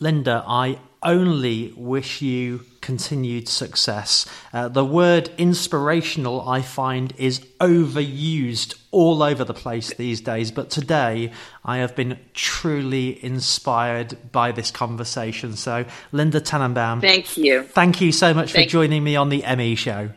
Linda, 0.00 0.44
I 0.46 0.78
only 1.02 1.72
wish 1.76 2.22
you 2.22 2.64
continued 2.82 3.48
success. 3.48 4.26
Uh, 4.52 4.68
the 4.68 4.84
word 4.84 5.30
inspirational, 5.38 6.46
I 6.46 6.60
find, 6.60 7.14
is 7.16 7.40
overused 7.60 8.74
all 8.90 9.22
over 9.22 9.44
the 9.44 9.54
place 9.54 9.94
these 9.94 10.20
days, 10.20 10.50
but 10.50 10.68
today 10.68 11.32
I 11.64 11.78
have 11.78 11.96
been 11.96 12.18
truly 12.34 13.24
inspired 13.24 14.32
by 14.32 14.52
this 14.52 14.70
conversation. 14.70 15.56
So, 15.56 15.86
Linda 16.12 16.40
Tannenbaum. 16.40 17.00
Thank 17.00 17.38
you. 17.38 17.62
Thank 17.62 18.02
you 18.02 18.12
so 18.12 18.34
much 18.34 18.52
thank 18.52 18.68
for 18.68 18.72
joining 18.72 19.02
me 19.02 19.16
on 19.16 19.30
the 19.30 19.42
ME 19.56 19.74
show. 19.76 20.10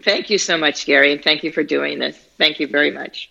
Thank 0.00 0.30
you 0.30 0.38
so 0.38 0.56
much, 0.56 0.86
Gary, 0.86 1.12
and 1.12 1.22
thank 1.22 1.42
you 1.42 1.50
for 1.50 1.64
doing 1.64 1.98
this. 1.98 2.16
Thank 2.38 2.60
you 2.60 2.68
very 2.68 2.92
much. 2.92 3.30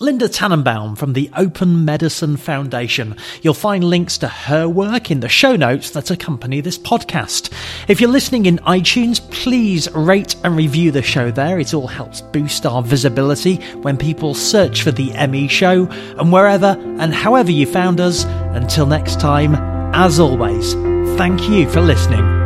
Linda 0.00 0.28
Tannenbaum 0.28 0.96
from 0.96 1.12
the 1.12 1.30
Open 1.36 1.84
Medicine 1.84 2.36
Foundation. 2.36 3.16
You'll 3.42 3.54
find 3.54 3.84
links 3.84 4.18
to 4.18 4.26
her 4.26 4.68
work 4.68 5.12
in 5.12 5.20
the 5.20 5.28
show 5.28 5.54
notes 5.54 5.90
that 5.90 6.10
accompany 6.10 6.60
this 6.60 6.76
podcast. 6.76 7.52
If 7.86 8.00
you're 8.00 8.10
listening 8.10 8.46
in 8.46 8.58
iTunes, 8.58 9.20
please 9.30 9.88
rate 9.92 10.34
and 10.42 10.56
review 10.56 10.90
the 10.90 11.00
show 11.00 11.30
there. 11.30 11.60
It 11.60 11.74
all 11.74 11.86
helps 11.86 12.22
boost 12.22 12.66
our 12.66 12.82
visibility 12.82 13.56
when 13.82 13.96
people 13.96 14.34
search 14.34 14.82
for 14.82 14.90
the 14.90 15.12
ME 15.28 15.46
show 15.46 15.86
and 16.18 16.32
wherever 16.32 16.76
and 16.98 17.14
however 17.14 17.52
you 17.52 17.64
found 17.64 18.00
us. 18.00 18.24
Until 18.24 18.86
next 18.86 19.20
time, 19.20 19.54
as 19.94 20.18
always, 20.18 20.74
thank 21.16 21.48
you 21.48 21.70
for 21.70 21.80
listening. 21.80 22.43